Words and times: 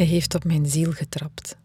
Hij 0.00 0.08
heeft 0.08 0.34
op 0.34 0.44
mijn 0.44 0.66
ziel 0.66 0.92
getrapt. 0.92 1.56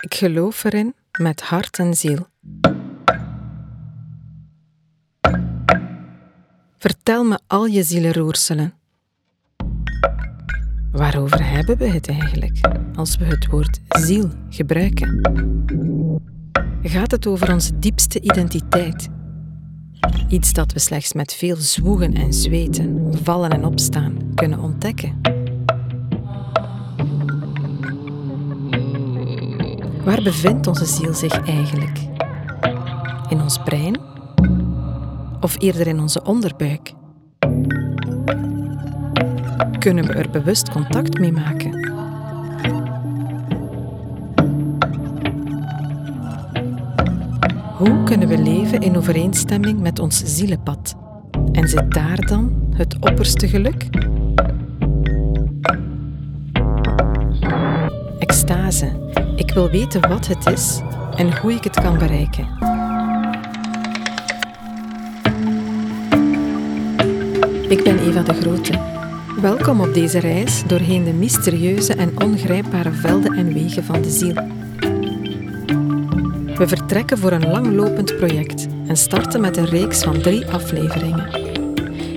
Ik 0.00 0.14
geloof 0.14 0.64
erin 0.64 0.94
met 1.18 1.40
hart 1.40 1.78
en 1.78 1.94
ziel. 1.94 2.26
Vertel 6.78 7.24
me 7.24 7.38
al 7.46 7.66
je 7.66 7.82
zielenroerselen. 7.82 8.74
Waarover 10.92 11.50
hebben 11.50 11.76
we 11.76 11.88
het 11.88 12.08
eigenlijk 12.08 12.58
als 12.94 13.16
we 13.16 13.24
het 13.24 13.46
woord 13.46 13.80
ziel 13.88 14.30
gebruiken? 14.48 15.20
Gaat 16.82 17.10
het 17.10 17.26
over 17.26 17.52
onze 17.52 17.78
diepste 17.78 18.20
identiteit? 18.20 19.08
Iets 20.28 20.52
dat 20.52 20.72
we 20.72 20.78
slechts 20.78 21.12
met 21.12 21.34
veel 21.34 21.56
zwoegen 21.56 22.14
en 22.14 22.32
zweten, 22.32 23.10
vallen 23.22 23.50
en 23.50 23.64
opstaan 23.64 24.16
kunnen 24.34 24.60
ontdekken. 24.60 25.20
Waar 30.04 30.22
bevindt 30.22 30.66
onze 30.66 30.84
ziel 30.84 31.14
zich 31.14 31.46
eigenlijk? 31.46 31.98
In 33.28 33.40
ons 33.40 33.58
brein? 33.58 34.00
Of 35.40 35.60
eerder 35.60 35.86
in 35.86 36.00
onze 36.00 36.22
onderbuik? 36.22 36.92
Kunnen 39.78 40.06
we 40.06 40.12
er 40.12 40.30
bewust 40.30 40.70
contact 40.70 41.18
mee 41.18 41.32
maken? 41.32 41.75
Hoe 47.76 48.02
kunnen 48.02 48.28
we 48.28 48.38
leven 48.38 48.80
in 48.80 48.96
overeenstemming 48.96 49.80
met 49.80 49.98
ons 49.98 50.22
zielenpad? 50.24 50.94
En 51.52 51.68
zit 51.68 51.92
daar 51.92 52.26
dan 52.26 52.72
het 52.74 52.96
opperste 53.00 53.48
geluk? 53.48 53.88
Extase. 58.18 59.10
Ik 59.36 59.50
wil 59.50 59.70
weten 59.70 60.08
wat 60.08 60.26
het 60.26 60.46
is 60.46 60.80
en 61.16 61.38
hoe 61.38 61.52
ik 61.52 61.64
het 61.64 61.80
kan 61.80 61.98
bereiken. 61.98 62.44
Ik 67.68 67.84
ben 67.84 67.98
Eva 67.98 68.22
de 68.22 68.34
Grote. 68.34 68.80
Welkom 69.40 69.80
op 69.80 69.94
deze 69.94 70.18
reis 70.18 70.62
doorheen 70.66 71.04
de 71.04 71.12
mysterieuze 71.12 71.94
en 71.94 72.20
ongrijpbare 72.22 72.92
velden 72.92 73.36
en 73.36 73.52
wegen 73.52 73.84
van 73.84 74.02
de 74.02 74.10
ziel. 74.10 74.34
We 76.58 76.68
vertrekken 76.68 77.18
voor 77.18 77.32
een 77.32 77.50
langlopend 77.50 78.16
project 78.16 78.66
en 78.86 78.96
starten 78.96 79.40
met 79.40 79.56
een 79.56 79.66
reeks 79.66 80.02
van 80.02 80.20
drie 80.20 80.46
afleveringen. 80.46 81.28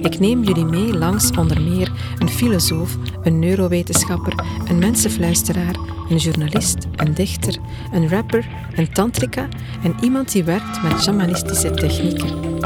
Ik 0.03 0.19
neem 0.19 0.43
jullie 0.43 0.65
mee 0.65 0.97
langs 0.97 1.31
onder 1.37 1.61
meer 1.61 1.91
een 2.19 2.29
filosoof, 2.29 2.97
een 3.23 3.39
neurowetenschapper, 3.39 4.43
een 4.67 4.79
mensenfluisteraar, 4.79 5.75
een 6.09 6.17
journalist, 6.17 6.87
een 6.95 7.13
dichter, 7.13 7.57
een 7.91 8.09
rapper, 8.09 8.47
een 8.75 8.93
tantrika 8.93 9.47
en 9.83 9.95
iemand 10.01 10.31
die 10.31 10.43
werkt 10.43 10.83
met 10.83 11.01
shamanistische 11.01 11.71
technieken. 11.71 12.59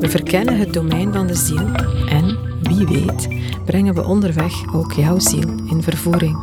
We 0.00 0.08
verkennen 0.08 0.58
het 0.58 0.72
domein 0.72 1.12
van 1.12 1.26
de 1.26 1.34
ziel 1.34 1.74
en, 2.08 2.38
wie 2.62 2.86
weet, 2.86 3.28
brengen 3.64 3.94
we 3.94 4.04
onderweg 4.04 4.74
ook 4.74 4.92
jouw 4.92 5.18
ziel 5.18 5.48
in 5.70 5.82
vervoering. 5.82 6.36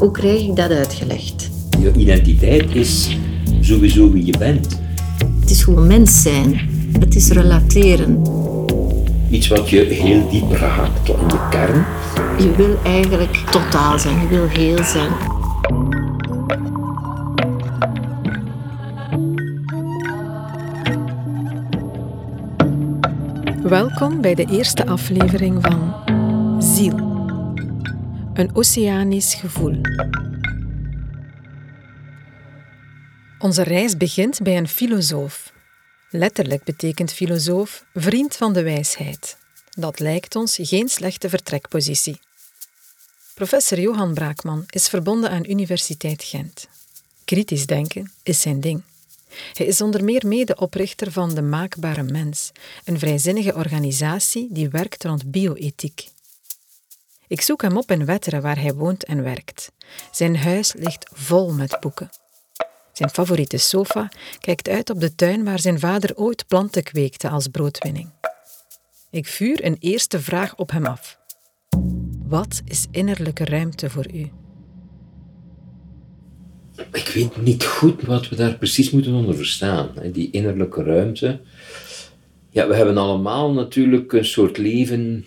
Hoe 0.00 0.10
krijg 0.10 0.42
ik 0.42 0.56
dat 0.56 0.70
uitgelegd? 0.70 1.50
Je 1.78 1.92
identiteit 1.96 2.74
is 2.74 3.16
sowieso 3.60 4.10
wie 4.10 4.24
je 4.24 4.38
bent. 4.38 4.80
Het 5.40 5.50
is 5.50 5.62
gewoon 5.62 5.86
mens 5.86 6.22
zijn. 6.22 6.60
Het 6.98 7.14
is 7.14 7.30
relateren. 7.30 8.22
Iets 9.30 9.48
wat 9.48 9.70
je 9.70 9.80
heel 9.80 10.30
diep 10.30 10.50
raakt 10.50 11.08
in 11.08 11.28
je 11.28 11.48
kern. 11.50 11.84
Je 12.38 12.54
wil 12.56 12.76
eigenlijk 12.84 13.36
totaal 13.50 13.98
zijn. 13.98 14.20
Je 14.20 14.28
wil 14.28 14.46
heel 14.48 14.84
zijn. 14.84 15.12
Welkom 23.62 24.20
bij 24.20 24.34
de 24.34 24.46
eerste 24.50 24.86
aflevering 24.86 25.58
van 25.60 25.94
Ziel. 26.62 27.09
Een 28.40 28.54
oceanisch 28.54 29.34
gevoel. 29.34 29.80
Onze 33.38 33.62
reis 33.62 33.96
begint 33.96 34.42
bij 34.42 34.56
een 34.56 34.68
filosoof. 34.68 35.52
Letterlijk 36.10 36.64
betekent 36.64 37.12
filosoof 37.12 37.84
vriend 37.94 38.36
van 38.36 38.52
de 38.52 38.62
wijsheid. 38.62 39.36
Dat 39.70 39.98
lijkt 39.98 40.36
ons 40.36 40.58
geen 40.62 40.88
slechte 40.88 41.28
vertrekpositie. 41.28 42.20
Professor 43.34 43.80
Johan 43.80 44.14
Braakman 44.14 44.64
is 44.70 44.88
verbonden 44.88 45.30
aan 45.30 45.50
Universiteit 45.50 46.22
Gent. 46.22 46.68
Kritisch 47.24 47.66
denken 47.66 48.12
is 48.22 48.40
zijn 48.40 48.60
ding. 48.60 48.82
Hij 49.52 49.66
is 49.66 49.80
onder 49.80 50.04
meer 50.04 50.26
medeoprichter 50.26 51.12
van 51.12 51.34
De 51.34 51.42
Maakbare 51.42 52.02
Mens, 52.02 52.52
een 52.84 52.98
vrijzinnige 52.98 53.54
organisatie 53.54 54.48
die 54.50 54.68
werkt 54.68 55.04
rond 55.04 55.30
bioethiek. 55.30 56.08
Ik 57.30 57.40
zoek 57.40 57.62
hem 57.62 57.76
op 57.76 57.90
in 57.90 58.04
Wetteren 58.04 58.42
waar 58.42 58.60
hij 58.60 58.74
woont 58.74 59.04
en 59.04 59.22
werkt. 59.22 59.72
Zijn 60.12 60.36
huis 60.36 60.72
ligt 60.72 61.10
vol 61.12 61.52
met 61.52 61.76
boeken. 61.80 62.10
Zijn 62.92 63.10
favoriete 63.10 63.56
sofa 63.56 64.08
kijkt 64.40 64.68
uit 64.68 64.90
op 64.90 65.00
de 65.00 65.14
tuin 65.14 65.44
waar 65.44 65.58
zijn 65.58 65.78
vader 65.78 66.16
ooit 66.16 66.46
planten 66.48 66.82
kweekte 66.82 67.28
als 67.28 67.48
broodwinning. 67.48 68.10
Ik 69.10 69.26
vuur 69.26 69.64
een 69.64 69.76
eerste 69.80 70.20
vraag 70.20 70.56
op 70.56 70.70
hem 70.70 70.86
af. 70.86 71.18
Wat 72.26 72.62
is 72.64 72.86
innerlijke 72.90 73.44
ruimte 73.44 73.90
voor 73.90 74.06
u? 74.14 74.30
Ik 76.92 77.10
weet 77.14 77.42
niet 77.42 77.64
goed 77.64 78.02
wat 78.02 78.28
we 78.28 78.36
daar 78.36 78.56
precies 78.56 78.90
moeten 78.90 79.14
onder 79.14 79.36
verstaan. 79.36 79.90
Die 80.12 80.30
innerlijke 80.30 80.82
ruimte. 80.82 81.40
Ja, 82.50 82.68
we 82.68 82.74
hebben 82.74 82.96
allemaal 82.96 83.52
natuurlijk 83.52 84.12
een 84.12 84.24
soort 84.24 84.58
leven 84.58 85.24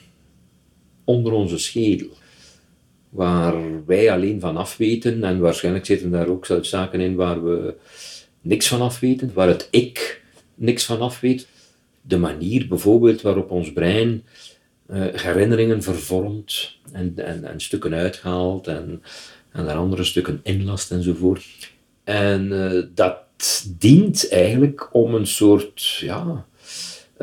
onder 1.03 1.31
onze 1.31 1.57
schedel. 1.57 2.09
Waar 3.09 3.85
wij 3.85 4.11
alleen 4.11 4.39
van 4.39 4.57
afweten, 4.57 5.23
en 5.23 5.39
waarschijnlijk 5.39 5.85
zitten 5.85 6.11
daar 6.11 6.27
ook 6.27 6.47
zaken 6.61 6.99
in 6.99 7.15
waar 7.15 7.43
we 7.43 7.73
niks 8.41 8.67
van 8.67 8.81
afweten, 8.81 9.31
waar 9.33 9.47
het 9.47 9.67
ik 9.71 10.21
niks 10.55 10.85
van 10.85 11.01
afweet. 11.01 11.47
De 12.01 12.17
manier 12.17 12.67
bijvoorbeeld 12.67 13.21
waarop 13.21 13.51
ons 13.51 13.73
brein 13.73 14.23
uh, 14.89 15.05
herinneringen 15.11 15.81
vervormt 15.81 16.77
en, 16.91 17.13
en, 17.15 17.43
en 17.43 17.59
stukken 17.59 17.93
uithaalt 17.93 18.67
en, 18.67 19.03
en 19.51 19.65
daar 19.65 19.75
andere 19.75 20.03
stukken 20.03 20.39
inlast 20.43 20.91
enzovoort. 20.91 21.71
En 22.03 22.51
uh, 22.51 22.83
dat 22.93 23.17
dient 23.77 24.29
eigenlijk 24.29 24.89
om 24.91 25.15
een 25.15 25.27
soort 25.27 25.97
ja, 25.99 26.45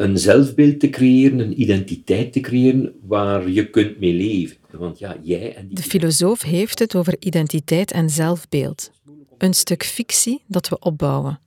een 0.00 0.18
zelfbeeld 0.18 0.80
te 0.80 0.90
creëren, 0.90 1.38
een 1.38 1.60
identiteit 1.60 2.32
te 2.32 2.40
creëren 2.40 2.92
waar 3.06 3.50
je 3.50 3.70
kunt 3.70 3.98
mee 4.00 4.12
leven. 4.12 4.56
Want 4.70 4.98
ja, 4.98 5.16
jij 5.22 5.54
en 5.54 5.66
die... 5.66 5.76
De 5.76 5.82
filosoof 5.82 6.42
heeft 6.42 6.78
het 6.78 6.94
over 6.94 7.16
identiteit 7.18 7.92
en 7.92 8.10
zelfbeeld. 8.10 8.90
Een 9.38 9.54
stuk 9.54 9.84
fictie 9.84 10.42
dat 10.46 10.68
we 10.68 10.78
opbouwen. 10.78 11.40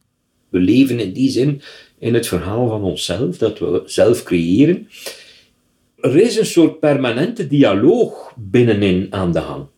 We 0.50 0.60
leven 0.60 1.00
in 1.00 1.14
die 1.14 1.30
zin 1.30 1.62
in 2.00 2.14
het 2.14 2.28
verhaal 2.28 2.68
van 2.68 2.84
onszelf, 2.84 3.38
dat 3.38 3.60
we 3.60 3.82
zelf 3.86 4.24
creëren. 4.24 4.88
Er 6.00 6.16
is 6.16 6.38
een 6.38 6.46
soort 6.46 6.80
permanente 6.80 7.48
dialoog 7.48 8.34
binnenin 8.38 9.08
aan 9.10 9.32
de 9.32 9.40
hand. 9.40 9.70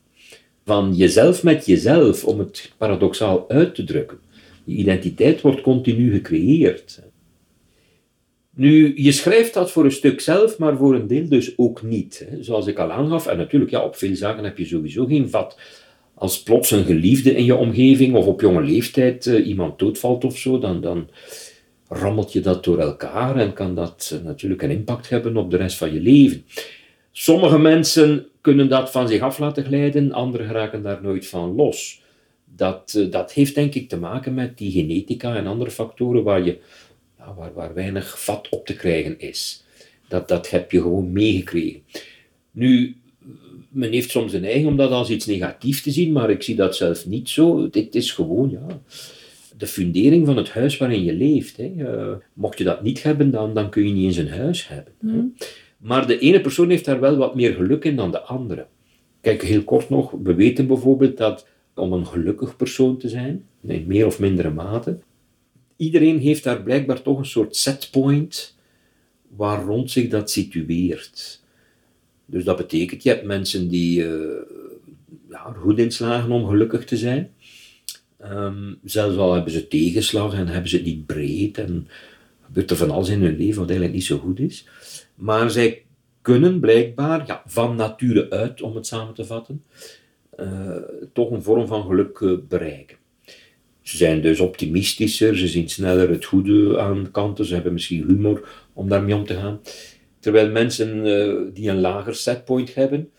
Van 0.66 0.94
jezelf 0.96 1.44
met 1.44 1.66
jezelf, 1.66 2.24
om 2.24 2.40
het 2.40 2.72
paradoxaal 2.78 3.50
uit 3.50 3.76
te 3.76 3.84
drukken. 3.84 4.18
Die 4.66 4.78
identiteit 4.78 5.42
wordt 5.42 5.62
continu 5.62 6.12
gecreëerd. 6.12 7.02
Nu, 8.58 8.94
je 8.96 9.12
schrijft 9.12 9.54
dat 9.54 9.72
voor 9.72 9.86
een 9.86 9.92
stuk 9.92 10.22
zelf, 10.22 10.58
maar 10.58 10.78
voor 10.78 10.96
een 10.96 11.08
deel 11.08 11.30
dus 11.30 11.58
ook 11.58 11.84
niet. 11.84 12.26
Hè. 12.30 12.44
Zoals 12.44 12.68
ik 12.68 12.80
al 12.80 12.92
aangaf, 12.92 13.28
en 13.28 13.38
natuurlijk, 13.38 13.72
ja, 13.72 13.84
op 13.84 13.96
veel 13.96 14.16
zaken 14.16 14.44
heb 14.44 14.58
je 14.58 14.66
sowieso 14.66 15.06
geen 15.06 15.30
vat. 15.30 15.60
Als 16.14 16.44
plots 16.44 16.72
een 16.72 16.86
geliefde 16.86 17.36
in 17.36 17.46
je 17.46 17.56
omgeving 17.56 18.16
of 18.16 18.26
op 18.26 18.42
jonge 18.42 18.62
leeftijd 18.62 19.26
uh, 19.26 19.48
iemand 19.48 19.80
doodvalt 19.80 20.24
of 20.24 20.38
zo, 20.38 20.60
dan, 20.60 20.82
dan 20.82 21.10
rammelt 21.88 22.34
je 22.34 22.40
dat 22.40 22.64
door 22.64 22.80
elkaar 22.80 23.36
en 23.36 23.54
kan 23.54 23.76
dat 23.76 24.12
uh, 24.14 24.26
natuurlijk 24.26 24.62
een 24.62 24.72
impact 24.72 25.10
hebben 25.10 25.38
op 25.38 25.52
de 25.52 25.58
rest 25.58 25.78
van 25.78 25.94
je 25.94 26.00
leven. 26.00 26.46
Sommige 27.12 27.60
mensen 27.60 28.26
kunnen 28.42 28.70
dat 28.70 28.92
van 28.92 29.08
zich 29.08 29.22
af 29.22 29.40
laten 29.40 29.66
glijden, 29.66 30.12
anderen 30.12 30.52
raken 30.52 30.84
daar 30.84 31.00
nooit 31.02 31.28
van 31.28 31.56
los. 31.56 32.02
Dat, 32.46 32.94
uh, 32.98 33.12
dat 33.12 33.34
heeft 33.34 33.56
denk 33.56 33.74
ik 33.74 33.90
te 33.90 33.98
maken 33.98 34.34
met 34.34 34.58
die 34.58 34.72
genetica 34.72 35.36
en 35.36 35.48
andere 35.48 35.72
factoren 35.72 36.24
waar 36.24 36.46
je 36.46 36.58
waar, 37.34 37.54
waar 37.54 37.74
weinig 37.74 38.24
vat 38.24 38.50
op 38.50 38.66
te 38.66 38.76
krijgen 38.76 39.20
is. 39.20 39.64
Dat, 40.08 40.28
dat 40.28 40.50
heb 40.50 40.72
je 40.72 40.82
gewoon 40.82 41.12
meegekregen. 41.12 41.82
Nu, 42.52 42.96
men 43.70 43.92
heeft 43.92 44.10
soms 44.10 44.32
de 44.32 44.40
neiging 44.40 44.68
om 44.68 44.78
dat 44.78 44.92
als 44.92 45.10
iets 45.10 45.26
negatiefs 45.26 45.82
te 45.82 45.92
zien, 45.92 46.12
maar 46.12 46.30
ik 46.30 46.44
zie 46.44 46.56
dat 46.56 46.76
zelf 46.76 47.06
niet 47.06 47.30
zo. 47.30 47.70
Dit 47.70 47.96
is 47.96 48.12
gewoon, 48.12 48.50
ja, 48.50 48.82
de 49.58 49.68
fundering 49.68 50.26
van 50.26 50.38
het 50.38 50.50
huis 50.50 50.78
waarin 50.78 51.04
je 51.04 51.14
leeft. 51.14 51.58
Hè. 51.58 51.74
Eh, 51.78 52.16
mocht 52.34 52.58
je 52.58 52.64
dat 52.64 52.84
niet 52.84 53.04
hebben, 53.04 53.32
dan, 53.32 53.54
dan 53.54 53.70
kun 53.70 53.88
je 53.88 53.94
niet 53.94 54.06
eens 54.06 54.18
een 54.18 54.40
huis 54.40 54.68
hebben. 54.68 54.94
Hè. 55.06 55.46
Maar 55.78 56.08
de 56.08 56.20
ene 56.20 56.42
persoon 56.42 56.70
heeft 56.70 56.86
daar 56.86 57.00
wel 57.00 57.18
wat 57.18 57.36
meer 57.36 57.54
geluk 57.54 57.84
in 57.84 57.96
dan 57.96 58.12
de 58.12 58.20
andere. 58.20 58.66
Kijk, 59.22 59.44
heel 59.44 59.64
kort 59.64 59.90
nog, 59.90 60.12
we 60.24 60.34
weten 60.34 60.68
bijvoorbeeld 60.68 61.18
dat 61.18 61.48
om 61.76 61.94
een 61.94 62.06
gelukkig 62.06 62.56
persoon 62.56 62.98
te 62.98 63.10
zijn, 63.10 63.46
in 63.68 63.84
meer 63.88 64.06
of 64.06 64.20
mindere 64.20 64.50
mate, 64.50 65.00
iedereen 65.78 66.20
heeft 66.20 66.44
daar 66.44 66.64
blijkbaar 66.64 67.02
toch 67.02 67.18
een 67.18 67.26
soort 67.26 67.56
setpoint 67.56 68.56
waar 69.36 69.64
rond 69.64 69.92
zich 69.92 70.10
dat 70.10 70.32
situeert. 70.32 71.44
Dus 72.26 72.44
dat 72.44 72.58
betekent, 72.58 73.04
je 73.04 73.10
hebt 73.10 73.26
mensen 73.26 73.68
die 73.68 74.02
uh, 74.02 74.42
ja, 75.30 75.46
er 75.48 75.56
goed 75.56 75.80
in 75.80 75.92
slagen 75.92 76.32
om 76.32 76.48
gelukkig 76.48 76.86
te 76.86 76.98
zijn. 76.98 77.34
Ehm, 78.18 78.74
zelfs 78.84 79.18
al 79.18 79.34
hebben 79.34 79.52
ze 79.52 79.68
tegenslag 79.68 80.34
en 80.34 80.48
hebben 80.48 80.70
ze 80.70 80.76
het 80.76 80.86
niet 80.86 81.06
breed 81.06 81.58
en 81.58 81.88
gebeurt 82.46 82.72
er 82.72 82.78
van 82.78 82.92
alles 82.92 83.10
in 83.10 83.22
hun 83.22 83.38
leven 83.38 83.60
wat 83.60 83.70
eigenlijk 83.70 83.94
niet 83.94 84.06
zo 84.06 84.18
goed 84.18 84.40
is. 84.40 84.68
Maar 85.16 85.52
zij 85.52 85.84
kunnen 86.22 86.60
blijkbaar, 86.60 87.28
ja, 87.28 87.44
van 87.46 87.76
nature 87.76 88.30
uit, 88.30 88.62
om 88.62 88.76
het 88.76 88.88
samen 88.88 89.14
te 89.14 89.26
vatten, 89.26 89.64
uh, 90.40 90.76
toch 91.14 91.32
een 91.32 91.44
vorm 91.44 91.68
van 91.68 91.84
geluk 91.84 92.20
uh, 92.20 92.38
bereiken. 92.48 92.98
Ze 93.86 93.98
zijn 93.98 94.22
dus 94.22 94.40
optimistischer, 94.40 95.38
ze 95.38 95.48
zien 95.48 95.70
sneller 95.70 96.10
het 96.10 96.26
goede 96.26 96.80
aan 96.80 97.12
kanten, 97.12 97.46
ze 97.46 97.54
hebben 97.54 97.74
misschien 97.74 98.08
humor 98.08 98.66
om 98.74 98.90
daarmee 98.90 99.16
om 99.16 99.26
te 99.26 99.36
gaan. 99.36 99.62
Terwijl 100.20 100.52
mensen 100.52 101.06
uh, 101.06 101.54
die 101.54 101.70
een 101.70 101.80
lager 101.80 102.16
setpoint 102.16 102.76
hebben, 102.76 103.12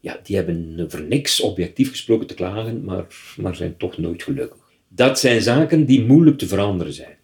ja, 0.00 0.20
die 0.22 0.36
hebben 0.36 0.84
voor 0.88 1.02
niks 1.02 1.40
objectief 1.40 1.90
gesproken 1.90 2.26
te 2.26 2.34
klagen, 2.34 2.84
maar, 2.84 3.06
maar 3.36 3.56
zijn 3.56 3.76
toch 3.76 3.98
nooit 3.98 4.22
gelukkig. 4.22 4.58
Dat 4.88 5.18
zijn 5.18 5.42
zaken 5.42 5.86
die 5.86 6.04
moeilijk 6.04 6.38
te 6.38 6.46
veranderen 6.46 6.92
zijn. 6.92 7.16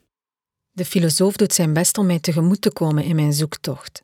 De 0.71 0.85
filosoof 0.85 1.37
doet 1.37 1.53
zijn 1.53 1.73
best 1.73 1.99
om 1.99 2.07
mij 2.07 2.21
tegemoet 2.21 2.61
te 2.61 2.73
komen 2.73 3.05
in 3.05 3.17
mijn 3.17 3.33
zoektocht. 3.33 4.03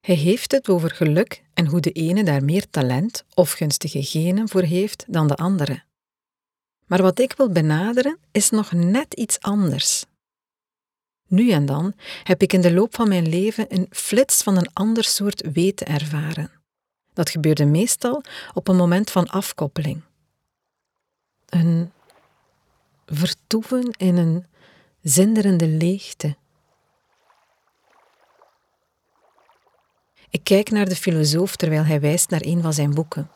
Hij 0.00 0.14
heeft 0.14 0.52
het 0.52 0.68
over 0.68 0.90
geluk 0.90 1.42
en 1.54 1.66
hoe 1.66 1.80
de 1.80 1.92
ene 1.92 2.24
daar 2.24 2.44
meer 2.44 2.70
talent 2.70 3.24
of 3.34 3.52
gunstige 3.52 4.02
genen 4.02 4.48
voor 4.48 4.62
heeft 4.62 5.04
dan 5.08 5.26
de 5.26 5.36
andere. 5.36 5.86
Maar 6.88 7.02
wat 7.02 7.18
ik 7.18 7.34
wil 7.36 7.50
benaderen 7.50 8.18
is 8.32 8.50
nog 8.50 8.72
net 8.72 9.14
iets 9.14 9.40
anders. 9.40 10.04
Nu 11.26 11.50
en 11.50 11.66
dan 11.66 11.94
heb 12.22 12.42
ik 12.42 12.52
in 12.52 12.60
de 12.60 12.72
loop 12.72 12.94
van 12.94 13.08
mijn 13.08 13.28
leven 13.28 13.66
een 13.68 13.86
flits 13.90 14.42
van 14.42 14.56
een 14.56 14.72
ander 14.72 15.04
soort 15.04 15.52
weten 15.52 15.86
ervaren. 15.86 16.50
Dat 17.12 17.30
gebeurde 17.30 17.64
meestal 17.64 18.22
op 18.54 18.68
een 18.68 18.76
moment 18.76 19.10
van 19.10 19.28
afkoppeling. 19.28 20.02
Een 21.46 21.92
vertoeven 23.06 23.90
in 23.90 24.16
een 24.16 24.46
zinderende 25.02 25.66
leegte. 25.66 26.36
Ik 30.30 30.44
kijk 30.44 30.70
naar 30.70 30.88
de 30.88 30.96
filosoof 30.96 31.56
terwijl 31.56 31.84
hij 31.84 32.00
wijst 32.00 32.30
naar 32.30 32.42
een 32.44 32.62
van 32.62 32.72
zijn 32.72 32.94
boeken. 32.94 33.30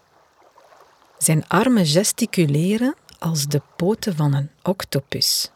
Zijn 1.18 1.48
armen 1.48 1.86
gesticuleren 1.86 2.94
als 3.22 3.46
de 3.46 3.62
poten 3.76 4.16
van 4.16 4.34
een 4.34 4.50
octopus. 4.62 5.50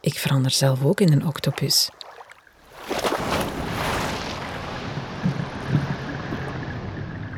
Ik 0.00 0.14
verander 0.14 0.50
zelf 0.50 0.84
ook 0.84 1.00
in 1.00 1.12
een 1.12 1.26
octopus. 1.26 1.90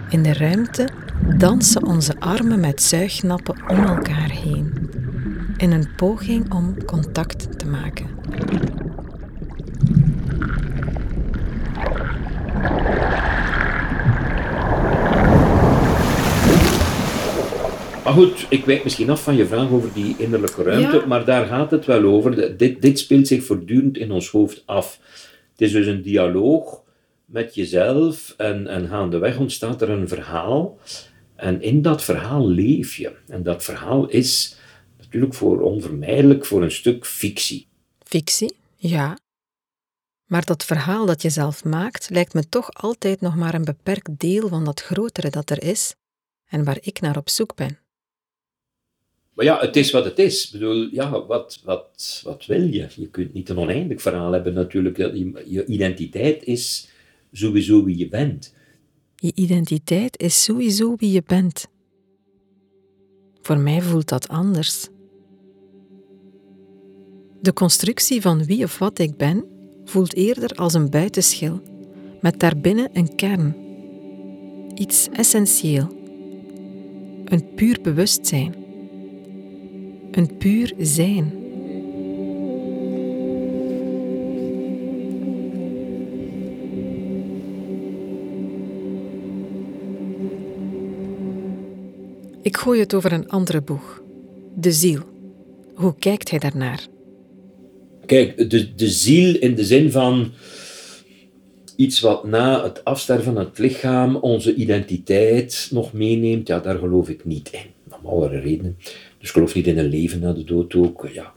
In 0.08 0.22
de 0.22 0.32
ruimte 0.32 0.88
dansen 1.36 1.86
onze 1.86 2.20
armen 2.20 2.60
met 2.60 2.82
zuignappen 2.82 3.68
om 3.68 3.84
elkaar 3.84 4.30
heen, 4.30 4.90
in 5.56 5.72
een 5.72 5.94
poging 5.96 6.52
om 6.52 6.84
contact 6.84 7.58
te 7.58 7.66
maken. 7.66 8.10
Maar 18.04 18.12
goed, 18.12 18.46
ik 18.48 18.64
wijk 18.64 18.84
misschien 18.84 19.10
af 19.10 19.22
van 19.22 19.36
je 19.36 19.46
vraag 19.46 19.70
over 19.70 19.92
die 19.92 20.14
innerlijke 20.18 20.62
ruimte, 20.62 21.04
maar 21.06 21.24
daar 21.24 21.46
gaat 21.46 21.70
het 21.70 21.84
wel 21.84 22.04
over. 22.04 22.56
Dit, 22.56 22.82
dit 22.82 22.98
speelt 22.98 23.26
zich 23.26 23.44
voortdurend 23.44 23.96
in 23.96 24.12
ons 24.12 24.28
hoofd 24.28 24.62
af. 24.66 24.98
Het 25.52 25.60
is 25.60 25.72
dus 25.72 25.86
een 25.86 26.02
dialoog 26.02 26.82
met 27.24 27.54
jezelf 27.54 28.34
en, 28.36 28.66
en 28.66 28.88
gaandeweg 28.88 29.38
ontstaat 29.38 29.82
er 29.82 29.90
een 29.90 30.08
verhaal. 30.08 30.78
En 31.36 31.62
in 31.62 31.82
dat 31.82 32.02
verhaal 32.02 32.48
leef 32.48 32.96
je. 32.96 33.12
En 33.28 33.42
dat 33.42 33.64
verhaal 33.64 34.08
is 34.08 34.56
natuurlijk 34.98 35.34
voor 35.34 35.60
onvermijdelijk 35.60 36.44
voor 36.44 36.62
een 36.62 36.70
stuk 36.70 37.06
fictie. 37.06 37.68
Fictie, 38.04 38.56
ja. 38.76 39.18
Maar 40.26 40.44
dat 40.44 40.64
verhaal 40.64 41.06
dat 41.06 41.22
je 41.22 41.30
zelf 41.30 41.64
maakt, 41.64 42.10
lijkt 42.10 42.34
me 42.34 42.48
toch 42.48 42.72
altijd 42.72 43.20
nog 43.20 43.36
maar 43.36 43.54
een 43.54 43.64
beperkt 43.64 44.18
deel 44.18 44.48
van 44.48 44.64
dat 44.64 44.82
grotere 44.82 45.30
dat 45.30 45.50
er 45.50 45.62
is 45.62 45.94
en 46.48 46.64
waar 46.64 46.78
ik 46.80 47.00
naar 47.00 47.16
op 47.16 47.28
zoek 47.28 47.54
ben. 47.54 47.81
Maar 49.32 49.44
ja, 49.44 49.58
het 49.60 49.76
is 49.76 49.90
wat 49.90 50.04
het 50.04 50.18
is. 50.18 50.44
Ik 50.44 50.52
bedoel, 50.52 50.88
ja, 50.90 51.26
wat, 51.26 51.60
wat, 51.64 52.20
wat 52.24 52.46
wil 52.46 52.62
je? 52.62 52.86
Je 52.96 53.08
kunt 53.08 53.32
niet 53.32 53.48
een 53.48 53.58
oneindig 53.58 54.02
verhaal 54.02 54.32
hebben 54.32 54.54
natuurlijk. 54.54 54.96
Je 54.96 55.64
identiteit 55.66 56.44
is 56.44 56.88
sowieso 57.32 57.84
wie 57.84 57.98
je 57.98 58.08
bent. 58.08 58.54
Je 59.16 59.32
identiteit 59.34 60.20
is 60.20 60.44
sowieso 60.44 60.96
wie 60.96 61.12
je 61.12 61.22
bent. 61.26 61.66
Voor 63.42 63.58
mij 63.58 63.82
voelt 63.82 64.08
dat 64.08 64.28
anders. 64.28 64.88
De 67.40 67.52
constructie 67.52 68.20
van 68.20 68.44
wie 68.44 68.64
of 68.64 68.78
wat 68.78 68.98
ik 68.98 69.16
ben 69.16 69.44
voelt 69.84 70.14
eerder 70.14 70.56
als 70.56 70.74
een 70.74 70.90
buitenschil, 70.90 71.60
met 72.20 72.40
daarbinnen 72.40 72.88
een 72.92 73.14
kern. 73.14 73.56
Iets 74.74 75.08
essentieel. 75.12 75.88
Een 77.24 77.54
puur 77.54 77.78
bewustzijn. 77.82 78.61
Een 80.12 80.36
puur 80.36 80.72
zijn. 80.78 81.32
Ik 92.42 92.56
gooi 92.56 92.80
het 92.80 92.94
over 92.94 93.12
een 93.12 93.28
andere 93.28 93.60
boeg. 93.60 94.02
De 94.54 94.72
ziel. 94.72 95.00
Hoe 95.74 95.94
kijkt 95.98 96.30
hij 96.30 96.38
daarnaar? 96.38 96.86
Kijk, 98.06 98.50
de, 98.50 98.74
de 98.74 98.88
ziel 98.88 99.36
in 99.38 99.54
de 99.54 99.64
zin 99.64 99.90
van 99.90 100.32
iets 101.76 102.00
wat 102.00 102.24
na 102.24 102.62
het 102.62 102.84
afsterven 102.84 103.24
van 103.24 103.36
het 103.36 103.58
lichaam 103.58 104.16
onze 104.16 104.54
identiteit 104.54 105.68
nog 105.70 105.92
meeneemt, 105.92 106.48
ja, 106.48 106.58
daar 106.58 106.78
geloof 106.78 107.08
ik 107.08 107.24
niet 107.24 107.50
in. 107.52 107.94
Om 108.00 108.06
allerlei 108.06 108.40
redenen. 108.40 108.76
Dus 109.22 109.30
geloof 109.30 109.54
niet 109.54 109.66
in 109.66 109.78
een 109.78 109.88
leven 109.88 110.20
na 110.20 110.32
de 110.32 110.44
dood 110.44 110.74
ook. 110.74 111.08
Ja. 111.12 111.32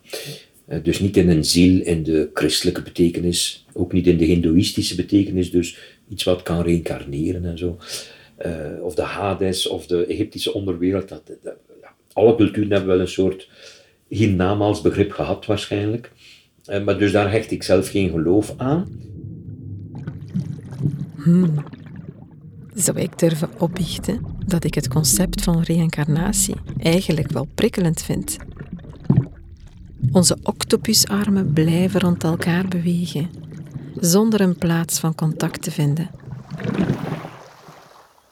Eh, 0.65 0.83
dus 0.83 0.99
niet 0.99 1.17
in 1.17 1.29
een 1.29 1.45
ziel 1.45 1.81
in 1.81 2.03
de 2.03 2.29
christelijke 2.33 2.81
betekenis, 2.81 3.65
ook 3.73 3.93
niet 3.93 4.07
in 4.07 4.17
de 4.17 4.25
hindoeïstische 4.25 4.95
betekenis, 4.95 5.51
dus 5.51 5.77
iets 6.09 6.23
wat 6.23 6.43
kan 6.43 6.61
reïncarneren 6.61 7.45
en 7.45 7.57
zo. 7.57 7.77
Uh, 8.45 8.83
of 8.83 8.95
de 8.95 9.01
Hades 9.01 9.67
of 9.67 9.87
de 9.87 10.05
Egyptische 10.05 10.53
onderwereld. 10.53 11.09
Dat. 11.09 11.31
Alle 12.13 12.35
culturen 12.35 12.71
hebben 12.71 12.89
wel 12.89 12.99
een 12.99 13.07
soort 13.07 13.49
hiernamaals-begrip 14.07 15.11
gehad 15.11 15.45
waarschijnlijk. 15.45 16.11
Uh, 16.69 16.83
maar 16.83 16.97
dus 16.97 17.11
daar 17.11 17.31
hecht 17.31 17.51
ik 17.51 17.63
zelf 17.63 17.89
geen 17.89 18.09
geloof 18.09 18.53
aan. 18.57 18.87
Hmm. 21.15 21.63
Zou 22.73 22.99
ik 22.99 23.19
durven 23.19 23.49
opbiechten 23.59 24.34
dat 24.47 24.63
ik 24.63 24.73
het 24.73 24.87
concept 24.87 25.43
van 25.43 25.61
reïncarnatie 25.61 26.55
eigenlijk 26.79 27.31
wel 27.31 27.47
prikkelend 27.55 28.01
vind? 28.01 28.37
Onze 30.11 30.37
octopusarmen 30.43 31.53
blijven 31.53 31.99
rond 31.99 32.23
elkaar 32.23 32.67
bewegen, 32.67 33.29
zonder 33.99 34.41
een 34.41 34.57
plaats 34.57 34.99
van 34.99 35.15
contact 35.15 35.61
te 35.61 35.71
vinden. 35.71 36.09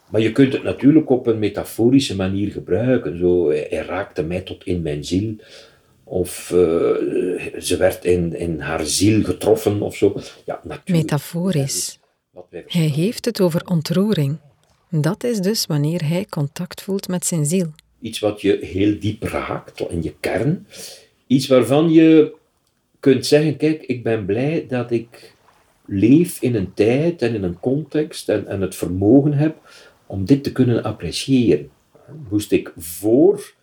Maar 0.10 0.22
je 0.22 0.32
kunt 0.32 0.54
het 0.54 0.64
natuurlijk 0.64 1.10
op 1.10 1.28
een 1.28 1.40
metaforische 1.40 2.16
manier 2.16 2.52
gebruiken. 2.52 3.18
Zo, 3.18 3.50
hij 3.50 3.84
raakte 3.88 4.24
mij 4.24 4.42
tot 4.42 4.64
in 4.64 4.82
mijn 4.82 5.04
ziel. 5.04 5.36
Of 6.04 6.52
uh, 6.54 6.60
ze 7.60 7.76
werd 7.78 8.06
in, 8.06 8.40
in 8.40 8.60
haar 8.60 8.86
ziel 8.86 9.24
getroffen 9.24 9.82
of 9.82 9.96
zo. 9.96 10.14
Ja, 10.46 10.60
natuurlijk. 10.64 10.90
Metaforisch. 10.90 12.00
Hij 12.68 12.88
heeft 12.88 13.26
het 13.26 13.42
over 13.42 13.66
ontroering. 13.66 14.38
Dat 15.02 15.24
is 15.24 15.40
dus 15.40 15.66
wanneer 15.66 16.08
hij 16.08 16.26
contact 16.30 16.82
voelt 16.82 17.08
met 17.08 17.26
zijn 17.26 17.46
ziel. 17.46 17.68
Iets 18.00 18.20
wat 18.20 18.42
je 18.42 18.58
heel 18.62 19.00
diep 19.00 19.24
raakt, 19.24 19.80
in 19.90 20.04
je 20.04 20.14
kern. 20.20 20.68
Iets 21.28 21.48
waarvan 21.48 21.92
je 21.92 22.34
kunt 23.00 23.26
zeggen, 23.26 23.58
kijk, 23.58 23.84
ik 23.84 24.04
ben 24.04 24.26
blij 24.26 24.66
dat 24.68 24.92
ik 24.92 25.34
leef 25.86 26.42
in 26.42 26.56
een 26.56 26.74
tijd 26.74 27.22
en 27.22 27.36
in 27.36 27.44
een 27.44 27.60
context 27.60 28.30
en, 28.30 28.48
en 28.48 28.62
het 28.62 28.76
vermogen 28.76 29.34
heb 29.34 29.56
om 30.06 30.26
dit 30.26 30.44
te 30.44 30.52
kunnen 30.52 30.84
appreciëren. 30.84 31.70
Moest 32.30 32.52
ik 32.52 32.74
voor 32.78 33.54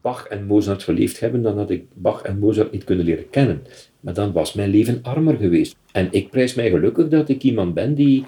Bach 0.00 0.26
en 0.26 0.44
Mozart 0.44 0.82
geleefd 0.82 1.20
hebben, 1.20 1.42
dan 1.42 1.58
had 1.58 1.70
ik 1.70 1.84
Bach 1.92 2.22
en 2.22 2.38
Mozart 2.38 2.72
niet 2.72 2.84
kunnen 2.84 3.04
leren 3.04 3.30
kennen. 3.30 3.62
Maar 4.00 4.14
dan 4.14 4.32
was 4.32 4.52
mijn 4.52 4.70
leven 4.70 5.02
armer 5.02 5.36
geweest. 5.36 5.76
En 5.92 6.08
ik 6.10 6.30
prijs 6.30 6.54
mij 6.54 6.70
gelukkig 6.70 7.08
dat 7.08 7.28
ik 7.28 7.42
iemand 7.42 7.74
ben 7.74 7.94
die, 7.94 8.24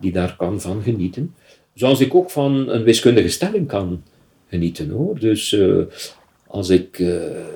die 0.00 0.12
daar 0.12 0.36
kan 0.36 0.60
van 0.60 0.82
genieten. 0.82 1.34
Zoals 1.74 2.00
ik 2.00 2.14
ook 2.14 2.30
van 2.30 2.68
een 2.68 2.82
wiskundige 2.82 3.28
stelling 3.28 3.68
kan 3.68 4.02
genieten 4.48 4.90
hoor. 4.90 5.18
Dus 5.18 5.52
uh, 5.52 5.84
als 6.46 6.68
ik 6.68 6.98
uh, 6.98 7.08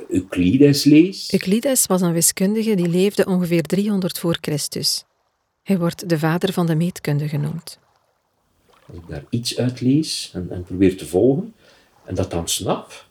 Euclides 0.09 0.85
lees. 0.85 1.33
Euclides 1.33 1.87
was 1.87 2.01
een 2.01 2.13
wiskundige 2.13 2.75
die 2.75 2.89
leefde 2.89 3.27
ongeveer 3.27 3.63
300 3.63 4.19
voor 4.19 4.39
Christus. 4.41 5.05
Hij 5.63 5.79
wordt 5.79 6.09
de 6.09 6.19
vader 6.19 6.53
van 6.53 6.67
de 6.67 6.75
meetkunde 6.75 7.29
genoemd. 7.29 7.79
Als 8.87 8.97
ik 8.97 9.09
daar 9.09 9.25
iets 9.31 9.59
uit 9.59 9.81
lees 9.81 10.31
en, 10.35 10.47
en 10.51 10.63
probeer 10.63 10.97
te 10.97 11.07
volgen 11.07 11.55
en 12.05 12.15
dat 12.15 12.31
dan 12.31 12.49
snap, 12.49 13.07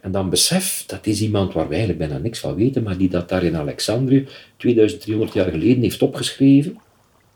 en 0.00 0.12
dan 0.12 0.30
besef, 0.30 0.84
dat 0.86 1.06
is 1.06 1.20
iemand 1.20 1.52
waar 1.52 1.68
wij 1.68 1.78
eigenlijk 1.78 2.08
bijna 2.08 2.22
niks 2.22 2.38
van 2.38 2.54
weten, 2.54 2.82
maar 2.82 2.96
die 2.96 3.08
dat 3.08 3.28
daar 3.28 3.42
in 3.42 3.56
Alexandrië 3.56 4.28
2300 4.56 5.32
jaar 5.32 5.50
geleden 5.50 5.82
heeft 5.82 6.02
opgeschreven. 6.02 6.78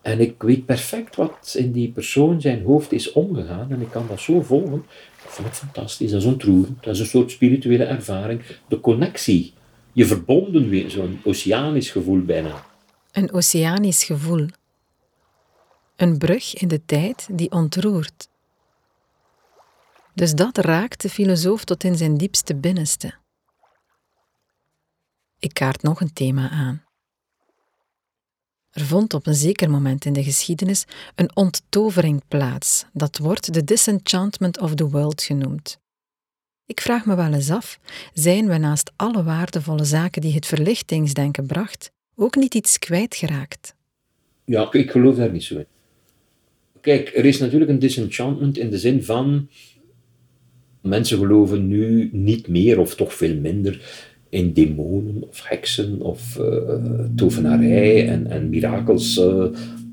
En 0.03 0.21
ik 0.21 0.43
weet 0.43 0.67
perfect 0.67 1.17
wat 1.17 1.55
in 1.59 1.73
die 1.73 1.91
persoon 1.91 2.41
zijn 2.41 2.63
hoofd 2.65 2.93
is 2.93 3.13
omgegaan 3.13 3.71
en 3.71 3.81
ik 3.81 3.91
kan 3.91 4.07
dat 4.09 4.21
zo 4.21 4.43
volgen. 4.43 4.85
Dat 5.23 5.35
vind 5.35 5.49
ik 5.49 5.55
fantastisch, 5.55 6.11
dat 6.11 6.21
is 6.21 6.27
ontroerend, 6.27 6.85
dat 6.85 6.95
is 6.95 7.01
een 7.01 7.07
soort 7.07 7.31
spirituele 7.31 7.85
ervaring. 7.85 8.43
De 8.69 8.81
connectie, 8.81 9.53
je 9.93 10.07
verbonden 10.07 10.69
weer, 10.69 10.91
zo'n 10.91 11.21
oceanisch 11.25 11.91
gevoel 11.91 12.25
bijna. 12.25 12.65
Een 13.13 13.33
oceanisch 13.33 14.05
gevoel. 14.05 14.47
Een 15.97 16.19
brug 16.19 16.55
in 16.55 16.69
de 16.69 16.85
tijd 16.85 17.29
die 17.33 17.51
ontroert. 17.51 18.29
Dus 20.15 20.35
dat 20.35 20.59
raakt 20.59 21.03
de 21.03 21.09
filosoof 21.09 21.65
tot 21.65 21.85
in 21.85 21.97
zijn 21.97 22.17
diepste 22.17 22.55
binnenste. 22.55 23.15
Ik 25.39 25.55
kaart 25.55 25.83
nog 25.83 26.01
een 26.01 26.13
thema 26.13 26.51
aan. 26.51 26.85
Er 28.73 28.85
vond 28.85 29.15
op 29.15 29.27
een 29.27 29.35
zeker 29.35 29.71
moment 29.71 30.05
in 30.05 30.13
de 30.13 30.23
geschiedenis 30.23 30.85
een 31.15 31.37
onttovering 31.37 32.23
plaats, 32.29 32.85
dat 32.93 33.19
wordt 33.19 33.55
de 33.55 33.65
disenchantment 33.65 34.61
of 34.61 34.75
the 34.75 34.89
world 34.89 35.23
genoemd. 35.23 35.81
Ik 36.67 36.81
vraag 36.81 37.07
me 37.07 37.15
wel 37.15 37.33
eens 37.33 37.51
af, 37.51 37.79
zijn 38.13 38.49
we 38.49 38.57
naast 38.57 38.93
alle 38.97 39.23
waardevolle 39.23 39.85
zaken 39.85 40.23
die 40.23 40.35
het 40.35 40.47
verlichtingsdenken 40.47 41.47
bracht, 41.47 41.91
ook 42.15 42.37
niet 42.37 42.55
iets 42.55 42.79
kwijtgeraakt? 42.79 43.75
Ja, 44.45 44.73
ik 44.73 44.91
geloof 44.91 45.17
daar 45.17 45.33
niet 45.33 45.45
zo 45.45 45.57
in. 45.57 45.67
Kijk, 46.81 47.17
er 47.17 47.25
is 47.25 47.39
natuurlijk 47.39 47.71
een 47.71 47.79
disenchantment 47.79 48.59
in 48.59 48.71
de 48.71 48.79
zin 48.79 49.05
van 49.05 49.49
Mensen 50.83 51.19
geloven 51.19 51.69
nu 51.69 52.09
niet 52.13 52.49
meer, 52.49 52.79
of 52.79 52.95
toch 52.95 53.15
veel 53.15 53.37
minder, 53.37 53.81
in 54.33 54.53
demonen 54.53 55.23
of 55.29 55.49
heksen 55.49 56.01
of 56.01 56.39
uh, 56.41 57.05
tovenarij 57.17 58.09
en, 58.09 58.27
en 58.27 58.49
mirakels 58.49 59.17
uh, 59.19 59.45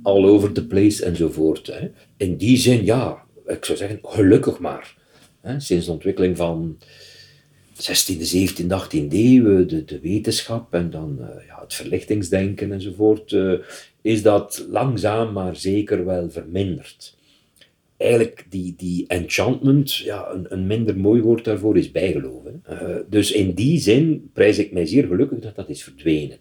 all 0.03 0.25
over 0.25 0.51
the 0.51 0.65
place 0.65 1.05
enzovoort. 1.05 1.67
Hè. 1.67 1.91
In 2.17 2.37
die 2.37 2.57
zin, 2.57 2.85
ja, 2.85 3.23
ik 3.47 3.65
zou 3.65 3.77
zeggen, 3.77 3.99
gelukkig 4.03 4.59
maar. 4.59 4.95
Hè. 5.41 5.59
Sinds 5.59 5.85
de 5.85 5.91
ontwikkeling 5.91 6.37
van 6.37 6.77
16e, 7.73 8.35
17e, 8.35 8.65
18e 8.65 9.07
eeuw, 9.09 9.65
de, 9.65 9.85
de 9.85 9.99
wetenschap 9.99 10.73
en 10.73 10.89
dan 10.89 11.17
uh, 11.19 11.27
ja, 11.47 11.61
het 11.61 11.73
verlichtingsdenken 11.73 12.71
enzovoort, 12.71 13.35
is 14.01 14.21
dat 14.21 14.65
langzaam 14.69 15.33
maar 15.33 15.55
zeker 15.55 16.05
wel 16.05 16.29
verminderd 16.29 17.17
eigenlijk 17.99 18.45
die, 18.49 18.73
die 18.77 19.07
enchantment, 19.07 19.95
ja, 19.95 20.31
een, 20.31 20.53
een 20.53 20.67
minder 20.67 20.97
mooi 20.97 21.21
woord 21.21 21.45
daarvoor 21.45 21.77
is 21.77 21.91
bijgeloven. 21.91 22.63
Uh, 22.69 22.95
dus 23.09 23.31
in 23.31 23.53
die 23.53 23.79
zin 23.79 24.29
prijs 24.33 24.57
ik 24.57 24.71
mij 24.71 24.85
zeer 24.85 25.07
gelukkig 25.07 25.39
dat 25.39 25.55
dat 25.55 25.69
is 25.69 25.83
verdwenen. 25.83 26.37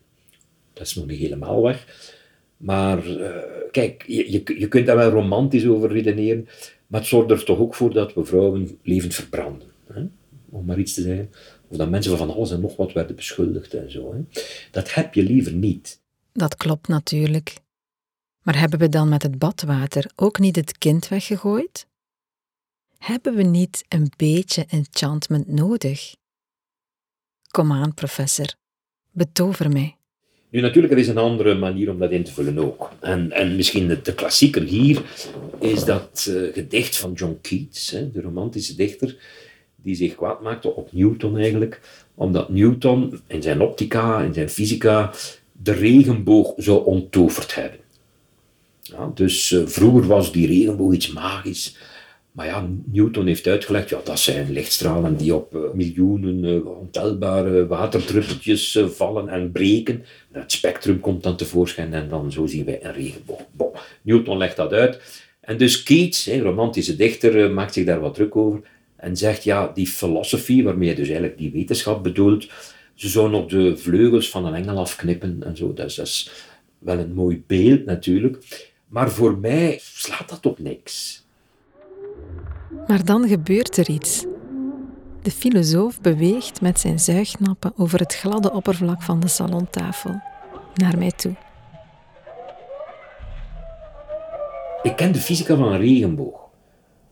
Dat 0.72 0.86
is 0.86 0.94
nog 0.94 1.06
niet 1.06 1.18
helemaal 1.18 1.62
weg. 1.62 1.86
Maar 2.56 3.06
uh, 3.06 3.30
kijk, 3.70 4.04
je, 4.06 4.32
je, 4.32 4.42
je 4.58 4.68
kunt 4.68 4.86
daar 4.86 4.96
wel 4.96 5.10
romantisch 5.10 5.66
over 5.66 5.92
redeneren, 5.92 6.48
maar 6.86 7.00
het 7.00 7.08
zorgt 7.08 7.30
er 7.30 7.44
toch 7.44 7.58
ook 7.58 7.74
voor 7.74 7.92
dat 7.92 8.14
we 8.14 8.24
vrouwen 8.24 8.78
levend 8.82 9.14
verbranden. 9.14 9.68
Hè? 9.92 10.02
Om 10.50 10.64
maar 10.64 10.78
iets 10.78 10.94
te 10.94 11.02
zeggen. 11.02 11.30
Of 11.68 11.76
dat 11.76 11.90
mensen 11.90 12.16
van 12.16 12.34
alles 12.34 12.50
en 12.50 12.60
nog 12.60 12.76
wat 12.76 12.92
werden 12.92 13.16
beschuldigd 13.16 13.74
en 13.74 13.90
zo. 13.90 14.12
Hè? 14.12 14.40
Dat 14.70 14.94
heb 14.94 15.14
je 15.14 15.22
liever 15.22 15.52
niet. 15.52 16.00
Dat 16.32 16.56
klopt 16.56 16.88
natuurlijk. 16.88 17.54
Maar 18.48 18.58
hebben 18.58 18.78
we 18.78 18.88
dan 18.88 19.08
met 19.08 19.22
het 19.22 19.38
badwater 19.38 20.10
ook 20.16 20.38
niet 20.38 20.56
het 20.56 20.78
kind 20.78 21.08
weggegooid? 21.08 21.86
Hebben 22.98 23.34
we 23.34 23.42
niet 23.42 23.84
een 23.88 24.12
beetje 24.16 24.64
enchantment 24.68 25.48
nodig? 25.48 26.14
Kom 27.50 27.72
aan, 27.72 27.94
professor, 27.94 28.54
betover 29.10 29.70
mij. 29.70 29.96
Nu, 30.50 30.60
natuurlijk, 30.60 30.92
er 30.92 30.98
is 30.98 31.08
een 31.08 31.18
andere 31.18 31.54
manier 31.54 31.90
om 31.90 31.98
dat 31.98 32.10
in 32.10 32.24
te 32.24 32.32
vullen 32.32 32.58
ook. 32.58 32.90
En, 33.00 33.32
en 33.32 33.56
misschien 33.56 33.88
de, 33.88 34.02
de 34.02 34.14
klassieker 34.14 34.62
hier 34.62 35.02
is 35.60 35.84
dat 35.84 36.26
uh, 36.28 36.52
gedicht 36.52 36.96
van 36.96 37.12
John 37.12 37.38
Keats, 37.42 37.90
hè, 37.90 38.10
de 38.10 38.20
romantische 38.20 38.74
dichter, 38.74 39.16
die 39.76 39.94
zich 39.94 40.14
kwaad 40.14 40.42
maakte 40.42 40.74
op 40.74 40.92
Newton 40.92 41.38
eigenlijk, 41.38 41.80
omdat 42.14 42.48
Newton 42.48 43.20
in 43.26 43.42
zijn 43.42 43.60
optica, 43.60 44.22
in 44.22 44.34
zijn 44.34 44.48
fysica, 44.48 45.12
de 45.52 45.72
regenboog 45.72 46.52
zou 46.56 46.84
onttoverd 46.84 47.54
hebben. 47.54 47.86
Ja, 48.96 49.10
dus 49.14 49.50
uh, 49.50 49.66
vroeger 49.66 50.06
was 50.06 50.32
die 50.32 50.46
regenboog 50.46 50.92
iets 50.92 51.12
magisch. 51.12 51.76
Maar 52.32 52.46
ja, 52.46 52.68
Newton 52.84 53.26
heeft 53.26 53.46
uitgelegd, 53.46 53.88
ja, 53.88 54.00
dat 54.04 54.18
zijn 54.18 54.52
lichtstralen 54.52 55.16
die 55.16 55.34
op 55.34 55.54
uh, 55.54 55.60
miljoenen 55.74 56.44
uh, 56.44 56.66
ontelbare 56.66 57.66
waterdruppeltjes 57.66 58.78
vallen 58.86 59.28
en 59.28 59.52
breken. 59.52 60.04
En 60.32 60.40
het 60.40 60.52
spectrum 60.52 61.00
komt 61.00 61.22
dan 61.22 61.36
tevoorschijn 61.36 61.94
en 61.94 62.08
dan 62.08 62.32
zo 62.32 62.46
zien 62.46 62.64
wij 62.64 62.84
een 62.84 62.92
regenboog. 62.92 63.40
Newton 64.02 64.38
legt 64.38 64.56
dat 64.56 64.72
uit. 64.72 65.24
En 65.40 65.56
dus 65.56 65.82
Keats, 65.82 66.26
een 66.26 66.42
romantische 66.42 66.96
dichter, 66.96 67.50
maakt 67.50 67.74
zich 67.74 67.84
daar 67.84 68.00
wat 68.00 68.14
druk 68.14 68.36
over 68.36 68.60
en 68.98 69.16
zegt, 69.16 69.44
ja, 69.44 69.70
die 69.74 69.86
filosofie, 69.86 70.64
waarmee 70.64 70.88
hij 70.88 70.96
dus 70.96 71.08
eigenlijk 71.08 71.38
die 71.38 71.52
wetenschap 71.52 72.02
bedoelt, 72.02 72.48
ze 72.94 73.08
zou 73.08 73.30
nog 73.30 73.46
de 73.46 73.76
vleugels 73.76 74.30
van 74.30 74.46
een 74.46 74.54
engel 74.54 74.78
afknippen 74.78 75.42
en 75.44 75.56
zo. 75.56 75.72
dat 75.72 75.98
is 75.98 76.30
wel 76.78 76.98
een 76.98 77.14
mooi 77.14 77.42
beeld 77.46 77.84
natuurlijk. 77.84 78.38
Maar 78.88 79.10
voor 79.10 79.38
mij 79.38 79.78
slaat 79.82 80.28
dat 80.28 80.46
op 80.46 80.58
niks. 80.58 81.26
Maar 82.86 83.04
dan 83.04 83.28
gebeurt 83.28 83.76
er 83.76 83.90
iets. 83.90 84.24
De 85.22 85.30
filosoof 85.30 86.00
beweegt 86.00 86.60
met 86.60 86.80
zijn 86.80 86.98
zuignappen 86.98 87.72
over 87.76 87.98
het 87.98 88.14
gladde 88.14 88.52
oppervlak 88.52 89.02
van 89.02 89.20
de 89.20 89.28
salontafel 89.28 90.20
naar 90.74 90.98
mij 90.98 91.10
toe. 91.10 91.34
Ik 94.82 94.96
ken 94.96 95.12
de 95.12 95.18
fysica 95.18 95.56
van 95.56 95.72
een 95.72 95.80
regenboog. 95.80 96.48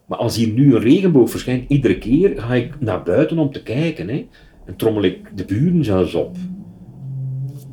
Maar 0.07 0.19
als 0.19 0.37
hier 0.37 0.49
nu 0.49 0.75
een 0.75 0.81
regenboog 0.81 1.31
verschijnt, 1.31 1.71
iedere 1.71 1.99
keer 1.99 2.41
ga 2.41 2.55
ik 2.55 2.81
naar 2.81 3.03
buiten 3.03 3.39
om 3.39 3.53
te 3.53 3.63
kijken. 3.63 4.09
Hè, 4.09 4.29
en 4.67 4.77
trommel 4.77 5.03
ik 5.03 5.37
de 5.37 5.45
buren 5.45 5.85
zelfs 5.85 6.15
op. 6.15 6.37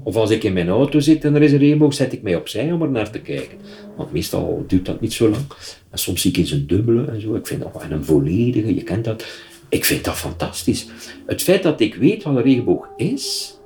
Of 0.04 0.16
als 0.16 0.30
ik 0.30 0.44
in 0.44 0.54
mijn 0.54 0.70
auto 0.70 1.00
zit 1.00 1.26
en 1.26 1.36
er 1.36 1.42
is 1.42 1.52
een 1.52 1.58
regenboog, 1.58 1.94
zet 1.94 2.14
ik 2.14 2.22
mij 2.22 2.36
opzij 2.36 2.72
om 2.72 2.82
er 2.82 2.90
naar 2.90 3.10
te 3.12 3.20
kijken. 3.20 3.58
Want 3.98 4.12
meestal 4.12 4.64
duurt 4.68 4.86
dat 4.86 5.02
niet 5.02 5.14
zo 5.14 5.30
lang. 5.30 5.44
En 5.90 5.98
soms 5.98 6.22
zie 6.22 6.32
ik 6.32 6.38
eens 6.38 6.52
een 6.52 6.68
dubbele 6.68 7.06
en 7.06 7.22
zo. 7.22 7.36
Ik 7.36 7.48
vind 7.48 7.62
dat, 7.62 7.84
en 7.84 7.92
een 7.92 8.06
volledige, 8.06 8.76
je 8.76 8.84
kent 8.84 9.06
dat. 9.06 9.26
Ik 9.70 9.86
vind 9.86 10.04
dat 10.04 10.16
fantastisch. 10.16 10.88
Het 11.26 11.42
feit 11.42 11.64
dat 11.64 11.80
ik 11.80 11.96
weet 11.96 12.24
wat 12.24 12.36
een 12.36 12.42
regenboog 12.42 12.88
is, 12.98 13.58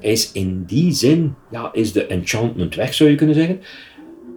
is 0.00 0.32
in 0.32 0.64
die 0.66 0.92
zin, 0.92 1.34
ja, 1.50 1.72
is 1.72 1.92
de 1.92 2.06
enchantment 2.06 2.74
weg, 2.74 2.94
zou 2.94 3.10
je 3.10 3.16
kunnen 3.16 3.34
zeggen. 3.34 3.60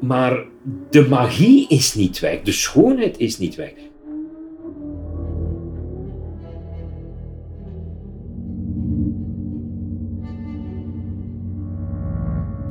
Maar 0.02 0.44
de 0.90 1.08
magie 1.08 1.66
is 1.70 1.94
niet 1.94 2.20
weg, 2.20 2.42
de 2.42 2.52
schoonheid 2.52 3.18
is 3.18 3.38
niet 3.38 3.56
weg. 3.56 3.74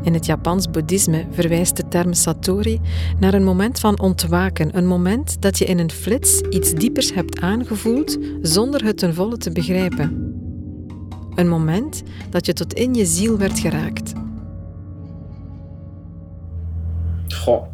In 0.09 0.15
het 0.15 0.27
Japans 0.27 0.71
boeddhisme 0.71 1.27
verwijst 1.31 1.77
de 1.77 1.89
term 1.89 2.13
satori 2.13 2.81
naar 3.21 3.35
een 3.35 3.45
moment 3.45 3.81
van 3.81 4.01
ontwaken, 4.01 4.77
een 4.77 4.87
moment 4.87 5.43
dat 5.43 5.59
je 5.59 5.65
in 5.65 5.79
een 5.79 5.91
flits 5.91 6.41
iets 6.41 6.73
diepers 6.75 7.15
hebt 7.15 7.41
aangevoeld 7.41 8.19
zonder 8.43 8.85
het 8.85 8.99
ten 8.99 9.15
volle 9.15 9.37
te 9.37 9.53
begrijpen. 9.53 10.35
Een 11.35 11.49
moment 11.49 12.03
dat 12.31 12.47
je 12.47 12.53
tot 12.53 12.73
in 12.73 12.95
je 12.95 13.05
ziel 13.07 13.39
werd 13.39 13.59
geraakt. 13.59 14.13
Goh, 17.29 17.67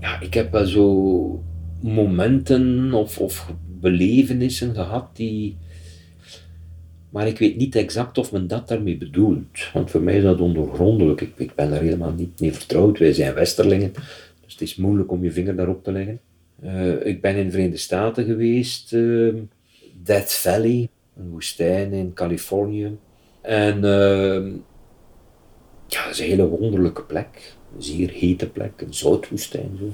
ja, 0.00 0.20
ik 0.20 0.34
heb 0.34 0.52
wel 0.52 0.66
zo 0.66 1.44
momenten 1.80 2.92
of, 2.92 3.18
of 3.18 3.54
belevenissen 3.66 4.74
gehad 4.74 5.16
die, 5.16 5.58
maar 7.10 7.26
ik 7.26 7.38
weet 7.38 7.56
niet 7.56 7.74
exact 7.74 8.18
of 8.18 8.32
men 8.32 8.46
dat 8.46 8.68
daarmee 8.68 8.96
bedoelt. 8.96 9.70
Want 9.72 9.90
voor 9.90 10.00
mij 10.02 10.16
is 10.16 10.22
dat 10.22 10.40
ondoorgrondelijk. 10.40 11.20
Ik, 11.20 11.32
ik 11.36 11.54
ben 11.54 11.70
daar 11.70 11.80
helemaal 11.80 12.12
niet 12.12 12.40
mee 12.40 12.52
vertrouwd. 12.52 12.98
Wij 12.98 13.12
zijn 13.12 13.34
westerlingen, 13.34 13.92
dus 14.44 14.52
het 14.52 14.60
is 14.60 14.76
moeilijk 14.76 15.10
om 15.10 15.24
je 15.24 15.32
vinger 15.32 15.56
daarop 15.56 15.84
te 15.84 15.92
leggen. 15.92 16.20
Uh, 16.64 17.06
ik 17.06 17.20
ben 17.20 17.36
in 17.36 17.44
de 17.44 17.50
Verenigde 17.50 17.78
Staten 17.78 18.24
geweest, 18.24 18.92
uh, 18.92 19.34
Death 20.02 20.32
Valley. 20.32 20.88
een 21.16 21.30
woestijn 21.30 21.92
in 21.92 22.12
Californië. 22.12 22.96
En 23.40 23.76
uh, 23.76 24.52
ja, 25.86 26.04
dat 26.04 26.12
is 26.12 26.18
een 26.18 26.26
hele 26.26 26.48
wonderlijke 26.48 27.02
plek. 27.02 27.54
Een 27.74 27.82
zeer 27.82 28.10
hete 28.10 28.50
plek, 28.50 28.80
een 28.80 28.94
zoutwoestijn 28.94 29.78
zo. 29.78 29.92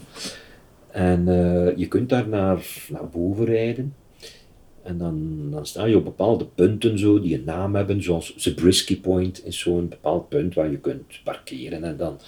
En 0.90 1.28
uh, 1.28 1.76
je 1.76 1.88
kunt 1.88 2.08
daar 2.08 2.28
naar, 2.28 2.66
naar 2.88 3.08
boven 3.08 3.44
rijden. 3.44 3.94
En 4.82 4.98
dan, 4.98 5.46
dan 5.50 5.66
sta 5.66 5.84
je 5.84 5.96
op 5.96 6.04
bepaalde 6.04 6.46
punten 6.46 6.98
zo, 6.98 7.20
die 7.20 7.34
een 7.34 7.44
naam 7.44 7.74
hebben, 7.74 8.02
zoals 8.02 8.36
Zabriskie 8.36 9.00
Point 9.00 9.46
is 9.46 9.58
zo'n 9.58 9.88
bepaald 9.88 10.28
punt 10.28 10.54
waar 10.54 10.70
je 10.70 10.78
kunt 10.78 11.20
parkeren. 11.24 11.84
En 11.84 11.96
dan 11.96 12.20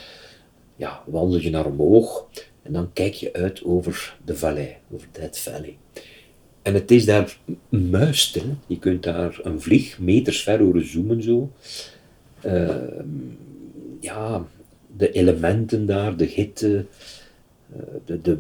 ja, 0.77 1.03
wandel 1.07 1.41
je 1.41 1.51
naar 1.51 1.67
omhoog 1.67 2.29
en 2.63 2.73
dan 2.73 2.93
kijk 2.93 3.15
je 3.15 3.33
uit 3.33 3.65
over 3.65 4.17
de 4.25 4.37
vallei, 4.37 4.77
over 4.91 5.09
Dead 5.13 5.39
Valley. 5.39 5.77
En 6.63 6.75
het 6.75 6.91
is 6.91 7.05
daar 7.05 7.39
muisstil. 7.69 8.57
Je 8.67 8.79
kunt 8.79 9.03
daar 9.03 9.39
een 9.43 9.61
vlieg 9.61 9.99
meters 9.99 10.43
ver 10.43 10.59
horen 10.59 10.89
zoomen 10.89 11.23
zo. 11.23 11.53
Uh, 12.47 12.69
ja, 14.01 14.47
de 14.97 15.13
elementen 15.13 15.87
daar, 15.87 16.17
de 16.17 16.25
hitte, 16.25 16.87
uh, 17.77 17.83
de, 18.05 18.21
de. 18.21 18.39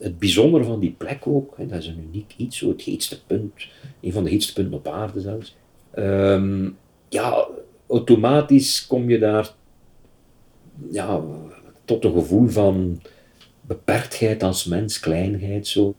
Het 0.00 0.18
bijzondere 0.18 0.64
van 0.64 0.80
die 0.80 0.90
plek 0.90 1.26
ook, 1.26 1.56
hè, 1.56 1.66
dat 1.66 1.78
is 1.78 1.86
een 1.86 2.04
uniek 2.08 2.34
iets, 2.36 2.58
zo 2.58 2.68
het 2.68 2.82
heetste 2.82 3.24
punt, 3.24 3.52
een 4.00 4.12
van 4.12 4.24
de 4.24 4.30
heetste 4.30 4.52
punten 4.52 4.74
op 4.74 4.88
aarde 4.88 5.20
zelfs. 5.20 5.56
Um, 5.94 6.76
ja, 7.08 7.48
automatisch 7.88 8.86
kom 8.86 9.10
je 9.10 9.18
daar 9.18 9.54
ja, 10.90 11.22
tot 11.84 12.04
een 12.04 12.12
gevoel 12.12 12.48
van 12.48 13.00
beperktheid 13.60 14.42
als 14.42 14.64
mens, 14.64 15.00
kleinheid 15.00 15.66
zo. 15.66 15.94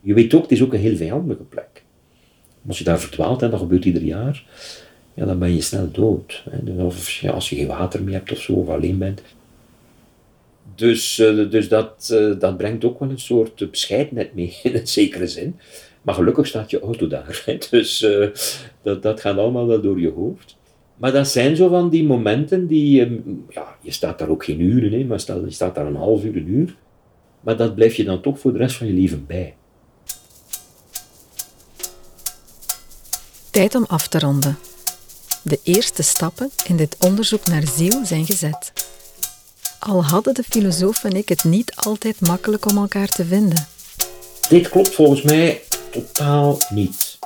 Je 0.00 0.14
weet 0.14 0.34
ook, 0.34 0.42
het 0.42 0.52
is 0.52 0.62
ook 0.62 0.72
een 0.72 0.80
heel 0.80 0.96
vijandige 0.96 1.42
plek. 1.42 1.84
Als 2.68 2.78
je 2.78 2.84
daar 2.84 3.00
verdwaalt, 3.00 3.42
en 3.42 3.50
dat 3.50 3.60
gebeurt 3.60 3.84
ieder 3.84 4.02
jaar, 4.02 4.46
ja, 5.14 5.24
dan 5.24 5.38
ben 5.38 5.54
je 5.54 5.60
snel 5.60 5.90
dood. 5.90 6.44
Hè. 6.50 6.84
Of 6.84 7.24
als 7.32 7.50
je 7.50 7.56
geen 7.56 7.66
water 7.66 8.02
meer 8.02 8.14
hebt 8.14 8.32
of 8.32 8.38
zo, 8.38 8.52
of 8.52 8.68
alleen 8.68 8.98
bent. 8.98 9.22
Dus, 10.74 11.18
uh, 11.18 11.50
dus 11.50 11.68
dat, 11.68 12.10
uh, 12.12 12.38
dat 12.38 12.56
brengt 12.56 12.84
ook 12.84 13.00
wel 13.00 13.10
een 13.10 13.18
soort 13.18 13.70
bescheidenheid 13.70 14.34
mee, 14.34 14.58
in 14.62 14.74
een 14.74 14.86
zekere 14.86 15.26
zin. 15.26 15.58
Maar 16.02 16.14
gelukkig 16.14 16.46
staat 16.46 16.70
je 16.70 16.80
auto 16.80 17.06
daar. 17.06 17.42
Hè. 17.44 17.58
Dus 17.70 18.02
uh, 18.02 18.28
dat, 18.82 19.02
dat 19.02 19.20
gaat 19.20 19.38
allemaal 19.38 19.66
wel 19.66 19.80
door 19.80 20.00
je 20.00 20.10
hoofd. 20.10 20.56
Maar 20.96 21.12
dat 21.12 21.28
zijn 21.28 21.56
zo 21.56 21.68
van 21.68 21.90
die 21.90 22.04
momenten 22.04 22.66
die... 22.66 23.22
ja, 23.48 23.76
je 23.80 23.90
staat 23.90 24.18
daar 24.18 24.28
ook 24.28 24.44
geen 24.44 24.60
uren, 24.60 24.92
hè, 24.92 25.04
maar 25.04 25.20
stel, 25.20 25.44
je 25.44 25.50
staat 25.50 25.74
daar 25.74 25.86
een 25.86 25.96
half 25.96 26.24
uur, 26.24 26.36
een 26.36 26.48
uur. 26.48 26.76
Maar 27.40 27.56
dat 27.56 27.74
blijf 27.74 27.94
je 27.94 28.04
dan 28.04 28.20
toch 28.20 28.38
voor 28.38 28.52
de 28.52 28.58
rest 28.58 28.76
van 28.76 28.86
je 28.86 28.92
leven 28.92 29.26
bij. 29.26 29.54
Tijd 33.50 33.74
om 33.74 33.84
af 33.88 34.08
te 34.08 34.18
ronden. 34.18 34.58
De 35.42 35.60
eerste 35.62 36.02
stappen 36.02 36.50
in 36.64 36.76
dit 36.76 36.96
onderzoek 36.98 37.46
naar 37.46 37.66
ziel 37.76 38.04
zijn 38.04 38.26
gezet. 38.26 38.72
Al 39.78 40.04
hadden 40.04 40.34
de 40.34 40.42
filosoof 40.42 41.04
en 41.04 41.16
ik 41.16 41.28
het 41.28 41.44
niet 41.44 41.72
altijd 41.76 42.20
makkelijk 42.20 42.66
om 42.66 42.76
elkaar 42.76 43.08
te 43.08 43.24
vinden. 43.24 43.66
Dit 44.48 44.68
klopt 44.68 44.94
volgens 44.94 45.22
mij 45.22 45.62
totaal 45.90 46.58
niet. 46.68 47.18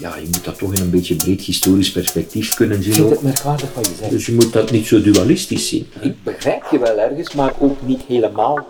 Ja, 0.00 0.16
je 0.16 0.26
moet 0.26 0.44
dat 0.44 0.58
toch 0.58 0.74
in 0.74 0.80
een 0.80 0.90
beetje 0.90 1.16
breed 1.16 1.40
historisch 1.40 1.92
perspectief 1.92 2.54
kunnen 2.54 2.82
zien. 2.82 2.92
Ik 2.92 2.98
vind 2.98 3.10
het 3.10 3.22
merkwaardig 3.22 3.74
wat 3.74 3.86
je 3.86 3.94
zegt. 3.94 4.10
Dus 4.10 4.26
je 4.26 4.32
moet 4.32 4.52
dat 4.52 4.70
niet 4.70 4.86
zo 4.86 5.02
dualistisch 5.02 5.68
zien. 5.68 5.90
Ik 6.00 6.22
begrijp 6.22 6.66
je 6.70 6.78
wel 6.78 6.98
ergens, 6.98 7.34
maar 7.34 7.54
ook 7.58 7.82
niet 7.82 8.02
helemaal. 8.02 8.66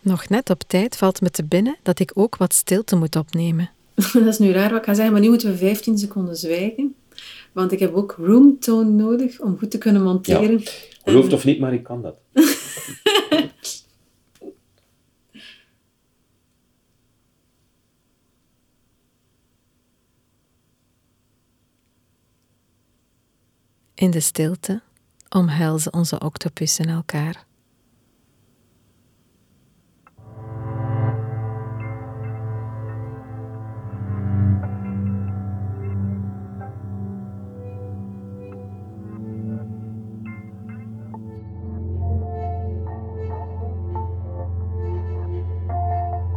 Nog 0.00 0.28
net 0.28 0.50
op 0.50 0.62
tijd 0.66 0.96
valt 0.96 1.20
me 1.20 1.30
te 1.30 1.44
binnen 1.44 1.76
dat 1.82 1.98
ik 1.98 2.10
ook 2.14 2.36
wat 2.36 2.54
stilte 2.54 2.96
moet 2.96 3.16
opnemen. 3.16 3.70
dat 4.12 4.26
is 4.26 4.38
nu 4.38 4.50
raar 4.50 4.70
wat 4.70 4.78
ik 4.78 4.84
ga 4.84 4.94
zeggen, 4.94 5.12
maar 5.12 5.22
nu 5.22 5.28
moeten 5.28 5.50
we 5.50 5.56
15 5.56 5.98
seconden 5.98 6.36
zwijgen. 6.36 6.94
Want 7.52 7.72
ik 7.72 7.78
heb 7.78 7.94
ook 7.94 8.14
roomtone 8.18 8.90
nodig 8.90 9.40
om 9.40 9.58
goed 9.58 9.70
te 9.70 9.78
kunnen 9.78 10.02
monteren. 10.02 10.58
Ja, 10.58 10.70
geloof 11.04 11.24
het 11.24 11.32
of 11.32 11.44
niet, 11.44 11.60
maar 11.60 11.74
ik 11.74 11.82
kan 11.82 12.02
dat. 12.02 12.16
In 23.94 24.10
de 24.10 24.20
stilte 24.20 24.82
omhelzen 25.28 25.92
onze 25.92 26.18
octopussen 26.18 26.88
elkaar. 26.88 27.44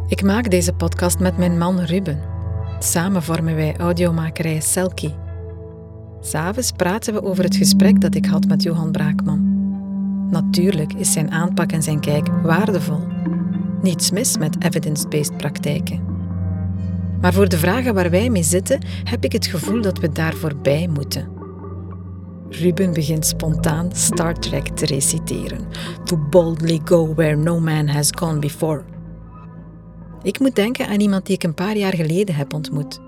Ik 0.08 0.22
maak 0.22 0.50
deze 0.50 0.72
podcast 0.72 1.18
met 1.18 1.36
mijn 1.36 1.58
man 1.58 1.80
Ruben. 1.80 2.20
Samen 2.78 3.22
vormen 3.22 3.54
wij 3.54 3.76
audiomakerij 3.76 4.60
Selkie. 4.60 5.14
S'avonds 6.20 6.72
praten 6.72 7.14
we 7.14 7.22
over 7.22 7.44
het 7.44 7.56
gesprek 7.56 8.00
dat 8.00 8.14
ik 8.14 8.26
had 8.26 8.46
met 8.46 8.62
Johan 8.62 8.92
Braakman. 8.92 9.56
Natuurlijk 10.30 10.92
is 10.92 11.12
zijn 11.12 11.30
aanpak 11.30 11.72
en 11.72 11.82
zijn 11.82 12.00
kijk 12.00 12.28
waardevol. 12.42 13.06
Niets 13.82 14.10
mis 14.10 14.38
met 14.38 14.64
evidence-based 14.64 15.36
praktijken. 15.36 16.00
Maar 17.20 17.32
voor 17.32 17.48
de 17.48 17.58
vragen 17.58 17.94
waar 17.94 18.10
wij 18.10 18.30
mee 18.30 18.42
zitten, 18.42 18.84
heb 19.04 19.24
ik 19.24 19.32
het 19.32 19.46
gevoel 19.46 19.82
dat 19.82 19.98
we 19.98 20.12
daar 20.12 20.34
voorbij 20.34 20.88
moeten. 20.94 21.28
Ruben 22.48 22.92
begint 22.92 23.26
spontaan 23.26 23.88
Star 23.92 24.34
Trek 24.34 24.68
te 24.68 24.86
reciteren. 24.86 25.66
To 26.04 26.16
boldly 26.30 26.80
go 26.84 27.14
where 27.14 27.36
no 27.36 27.60
man 27.60 27.88
has 27.88 28.10
gone 28.16 28.38
before. 28.38 28.82
Ik 30.22 30.38
moet 30.38 30.54
denken 30.54 30.86
aan 30.86 31.00
iemand 31.00 31.26
die 31.26 31.34
ik 31.34 31.42
een 31.42 31.54
paar 31.54 31.76
jaar 31.76 31.94
geleden 31.94 32.34
heb 32.34 32.54
ontmoet. 32.54 33.00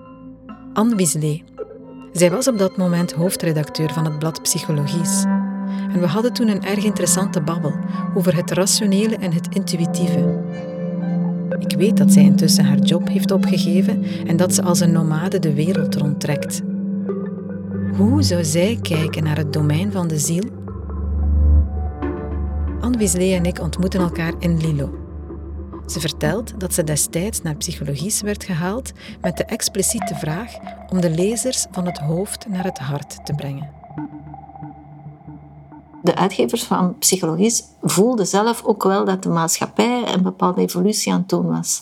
Anne 0.73 0.97
Wiesley. 0.97 1.45
Zij 2.13 2.31
was 2.31 2.49
op 2.49 2.59
dat 2.59 2.77
moment 2.77 3.13
hoofdredacteur 3.13 3.93
van 3.93 4.05
het 4.05 4.19
blad 4.19 4.43
Psychologisch. 4.43 5.25
En 5.93 6.01
we 6.01 6.07
hadden 6.07 6.33
toen 6.33 6.49
een 6.49 6.65
erg 6.65 6.85
interessante 6.85 7.41
babbel 7.41 7.75
over 8.15 8.37
het 8.37 8.51
rationele 8.51 9.17
en 9.17 9.33
het 9.33 9.49
intuïtieve. 9.55 10.45
Ik 11.59 11.77
weet 11.77 11.97
dat 11.97 12.13
zij 12.13 12.23
intussen 12.23 12.65
haar 12.65 12.79
job 12.79 13.09
heeft 13.09 13.31
opgegeven 13.31 14.05
en 14.27 14.37
dat 14.37 14.55
ze 14.55 14.63
als 14.63 14.81
een 14.81 14.93
nomade 14.93 15.39
de 15.39 15.55
wereld 15.55 15.95
rondtrekt. 15.95 16.63
Hoe 17.97 18.23
zou 18.23 18.45
zij 18.45 18.79
kijken 18.83 19.25
naar 19.25 19.37
het 19.37 19.53
domein 19.53 19.93
van 19.93 20.09
de 20.09 20.19
ziel? 20.19 20.45
Anne 22.81 22.99
Wiesley 22.99 23.37
en 23.37 23.45
ik 23.45 23.61
ontmoeten 23.61 24.01
elkaar 24.01 24.33
in 24.39 24.61
Lilo, 24.61 25.00
ze 25.91 26.01
vertelt 26.01 26.61
dat 26.61 26.75
ze 26.75 26.85
destijds 26.85 27.43
naar 27.43 27.55
psychologie 27.55 28.15
werd 28.23 28.45
gehaald 28.45 28.93
met 29.21 29.37
de 29.37 29.45
expliciete 29.45 30.15
vraag 30.15 30.53
om 30.89 31.01
de 31.01 31.11
lezers 31.11 31.67
van 31.71 31.87
het 31.87 31.99
hoofd 31.99 32.49
naar 32.49 32.65
het 32.65 32.79
hart 32.79 33.27
te 33.27 33.35
brengen. 33.35 33.71
De 36.03 36.15
uitgevers 36.15 36.63
van 36.63 36.99
psychologie 36.99 37.55
voelden 37.83 38.27
zelf 38.27 38.65
ook 38.65 38.83
wel 38.83 39.05
dat 39.05 39.23
de 39.23 39.29
maatschappij 39.29 40.03
een 40.13 40.23
bepaalde 40.23 40.61
evolutie 40.61 41.13
aan 41.13 41.19
het 41.19 41.29
doen 41.29 41.47
was. 41.47 41.81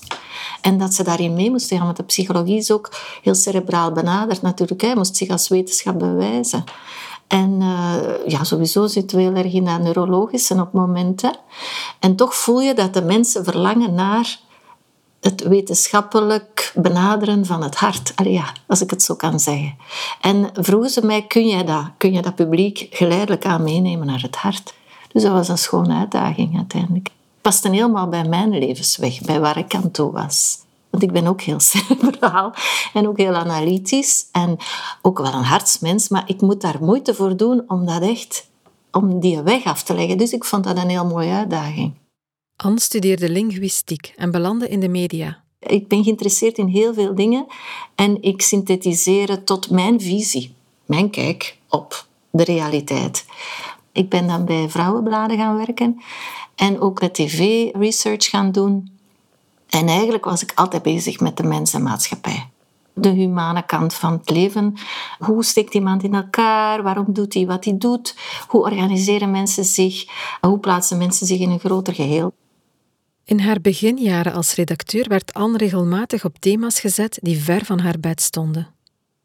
En 0.61 0.79
dat 0.79 0.95
ze 0.95 1.03
daarin 1.03 1.35
mee 1.35 1.51
moesten 1.51 1.77
gaan, 1.77 1.87
want 1.87 1.97
de 1.97 2.03
psychologie 2.03 2.57
is 2.57 2.71
ook 2.71 2.91
heel 3.23 3.35
cerebraal 3.35 3.93
benaderd 3.93 4.43
natuurlijk. 4.43 4.81
Hij 4.81 4.95
moest 4.95 5.17
zich 5.17 5.29
als 5.29 5.49
wetenschap 5.49 5.99
bewijzen. 5.99 6.65
En 7.29 7.61
uh, 7.61 7.97
ja, 8.27 8.45
sowieso 8.45 8.87
zitten 8.87 9.17
we 9.17 9.23
heel 9.23 9.35
erg 9.35 9.53
in 9.53 9.65
dat 9.65 9.81
neurologische 9.81 10.61
op 10.61 10.73
momenten. 10.73 11.37
En 11.99 12.17
toch 12.17 12.35
voel 12.35 12.61
je 12.61 12.75
dat 12.75 12.95
de 12.95 13.03
mensen 13.03 13.45
verlangen 13.45 13.95
naar 13.95 14.39
het 15.21 15.43
wetenschappelijk 15.43 16.73
benaderen 16.75 17.47
van 17.47 17.63
het 17.63 17.77
hart. 17.77 18.13
Allee, 18.15 18.33
ja, 18.33 18.53
als 18.67 18.81
ik 18.81 18.91
het 18.91 19.03
zo 19.03 19.15
kan 19.15 19.41
zeggen. 19.41 19.77
En 20.21 20.51
vroegen 20.53 20.91
ze 20.91 21.07
mij, 21.07 21.23
kun 21.23 21.47
je 21.47 21.65
dat, 21.65 21.85
kun 21.97 22.13
je 22.13 22.23
dat 22.23 22.35
publiek 22.35 22.87
geleidelijk 22.91 23.45
aan 23.45 23.63
meenemen 23.63 24.07
naar 24.07 24.23
het 24.23 24.37
hart? 24.37 24.75
Dus 25.13 25.23
dat 25.23 25.33
was 25.33 25.49
een 25.49 25.59
schone 25.59 25.95
uitdaging 25.95 26.57
uiteindelijk. 26.57 27.11
Paste 27.41 27.69
helemaal 27.69 28.09
bij 28.09 28.25
mijn 28.25 28.59
levensweg, 28.59 29.21
bij 29.21 29.41
waar 29.41 29.59
ik 29.59 29.75
aan 29.75 29.91
toe 29.91 30.13
was. 30.13 30.59
Want 30.99 31.11
ik 31.11 31.23
ben 31.23 31.31
ook 31.31 31.41
heel 31.41 31.61
cerebraal 31.71 32.55
en 32.93 33.09
ook 33.09 33.17
heel 33.17 33.35
analytisch 33.35 34.29
en 34.33 34.57
ook 35.03 35.19
wel 35.19 35.33
een 35.33 35.45
hartsmens, 35.45 36.09
maar 36.09 36.25
ik 36.27 36.41
moet 36.41 36.61
daar 36.61 36.77
moeite 36.81 37.15
voor 37.15 37.37
doen 37.37 37.65
om 37.67 37.87
dat 37.87 38.03
echt, 38.03 38.51
om 38.91 39.21
die 39.21 39.41
weg 39.41 39.65
af 39.65 39.83
te 39.83 39.95
leggen. 39.95 40.19
Dus 40.19 40.33
ik 40.33 40.45
vond 40.45 40.65
dat 40.65 40.77
een 40.77 40.89
heel 40.89 41.07
mooie 41.07 41.33
uitdaging. 41.33 41.95
Anne 42.57 42.81
studeerde 42.81 43.31
linguïstiek 43.31 44.13
en 44.17 44.31
belandde 44.31 44.69
in 44.69 44.81
de 44.81 44.89
media. 44.89 45.43
Ik 45.59 45.89
ben 45.89 46.05
geïnteresseerd 46.05 46.59
in 46.59 46.67
heel 46.67 46.95
veel 46.95 47.15
dingen 47.15 47.47
en 47.95 48.23
ik 48.23 48.43
synthetiseer 48.43 49.29
het 49.29 49.47
tot 49.47 49.71
mijn 49.71 50.01
visie, 50.01 50.55
mijn 50.87 51.11
kijk 51.11 51.57
op 51.69 52.07
de 52.31 52.45
realiteit. 52.45 53.25
Ik 53.93 54.09
ben 54.09 54.27
dan 54.27 54.45
bij 54.45 54.69
vrouwenbladen 54.69 55.37
gaan 55.37 55.57
werken 55.57 56.03
en 56.55 56.81
ook 56.81 57.01
met 57.01 57.15
tv-research 57.15 58.25
gaan 58.25 58.53
doen. 58.53 58.98
En 59.69 59.89
eigenlijk 59.89 60.25
was 60.25 60.43
ik 60.43 60.53
altijd 60.55 60.83
bezig 60.83 61.21
met 61.21 61.37
de 61.37 61.43
mens 61.43 61.75
en 61.75 61.83
maatschappij. 61.83 62.51
De 62.95 63.09
humane 63.09 63.67
kant 63.67 63.95
van 63.95 64.13
het 64.13 64.31
leven. 64.31 64.75
Hoe 65.19 65.45
steekt 65.45 65.75
iemand 65.75 66.03
in 66.03 66.15
elkaar? 66.15 66.83
Waarom 66.83 67.07
doet 67.09 67.35
hij 67.35 67.47
wat 67.47 67.65
hij 67.65 67.79
doet? 67.79 68.15
Hoe 68.49 68.63
organiseren 68.63 69.31
mensen 69.31 69.65
zich? 69.65 70.07
Hoe 70.41 70.59
plaatsen 70.59 70.99
mensen 70.99 71.27
zich 71.27 71.39
in 71.39 71.51
een 71.51 71.59
groter 71.59 71.95
geheel? 71.95 72.33
In 73.25 73.41
haar 73.41 73.61
beginjaren 73.61 74.33
als 74.33 74.55
redacteur 74.55 75.09
werd 75.09 75.35
Anne 75.35 75.57
regelmatig 75.57 76.25
op 76.25 76.39
thema's 76.39 76.81
gezet 76.81 77.19
die 77.23 77.39
ver 77.39 77.65
van 77.65 77.79
haar 77.79 78.01
bed 78.01 78.21
stonden. 78.21 78.69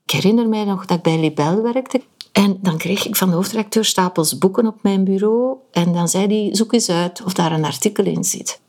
Ik 0.06 0.12
herinner 0.12 0.50
mij 0.50 0.64
nog 0.64 0.86
dat 0.86 0.98
ik 0.98 1.04
bij 1.04 1.20
Libel 1.20 1.62
werkte. 1.62 2.02
En 2.32 2.58
dan 2.62 2.78
kreeg 2.78 3.06
ik 3.06 3.16
van 3.16 3.30
de 3.30 3.36
hoofdredacteur 3.36 3.86
stapels 3.86 4.38
boeken 4.38 4.68
op 4.68 4.84
mijn 4.84 5.04
bureau. 5.04 5.58
En 5.72 5.94
dan 5.94 6.08
zei 6.08 6.28
hij, 6.28 6.56
zoek 6.56 6.74
eens 6.74 6.90
uit 6.90 7.24
of 7.24 7.34
daar 7.34 7.52
een 7.52 7.66
artikel 7.66 8.06
in 8.06 8.24
zit. 8.24 8.62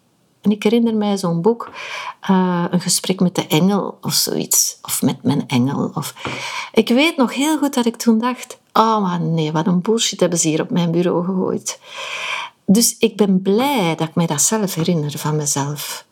En 0.45 0.51
ik 0.51 0.63
herinner 0.63 0.95
mij 0.95 1.17
zo'n 1.17 1.43
boek, 1.43 1.71
uh, 2.31 2.65
een 2.71 2.81
gesprek 2.81 3.21
met 3.21 3.35
de 3.35 3.47
engel 3.47 3.99
of 4.01 4.13
zoiets. 4.13 4.79
Of 4.83 5.03
met 5.03 5.23
mijn 5.23 5.49
engel. 5.49 5.91
Of... 5.95 6.15
Ik 6.73 6.89
weet 6.89 7.17
nog 7.17 7.35
heel 7.35 7.59
goed 7.59 7.75
dat 7.75 7.87
ik 7.87 7.97
toen 7.97 8.19
dacht, 8.19 8.59
oh 8.73 9.19
nee, 9.19 9.53
wat 9.53 9.67
een 9.67 9.81
bullshit 9.81 10.21
hebben 10.21 10.39
ze 10.39 10.49
hier 10.49 10.61
op 10.61 10.71
mijn 10.71 10.91
bureau 10.91 11.25
gegooid. 11.25 11.81
Dus 12.67 12.97
ik 12.99 13.17
ben 13.17 13.43
blij 13.43 13.95
dat 13.97 14.09
ik 14.09 14.15
mij 14.15 14.27
dat 14.27 14.43
zelf 14.43 14.75
herinner 14.75 15.19
van 15.19 15.37
mezelf. 15.37 16.07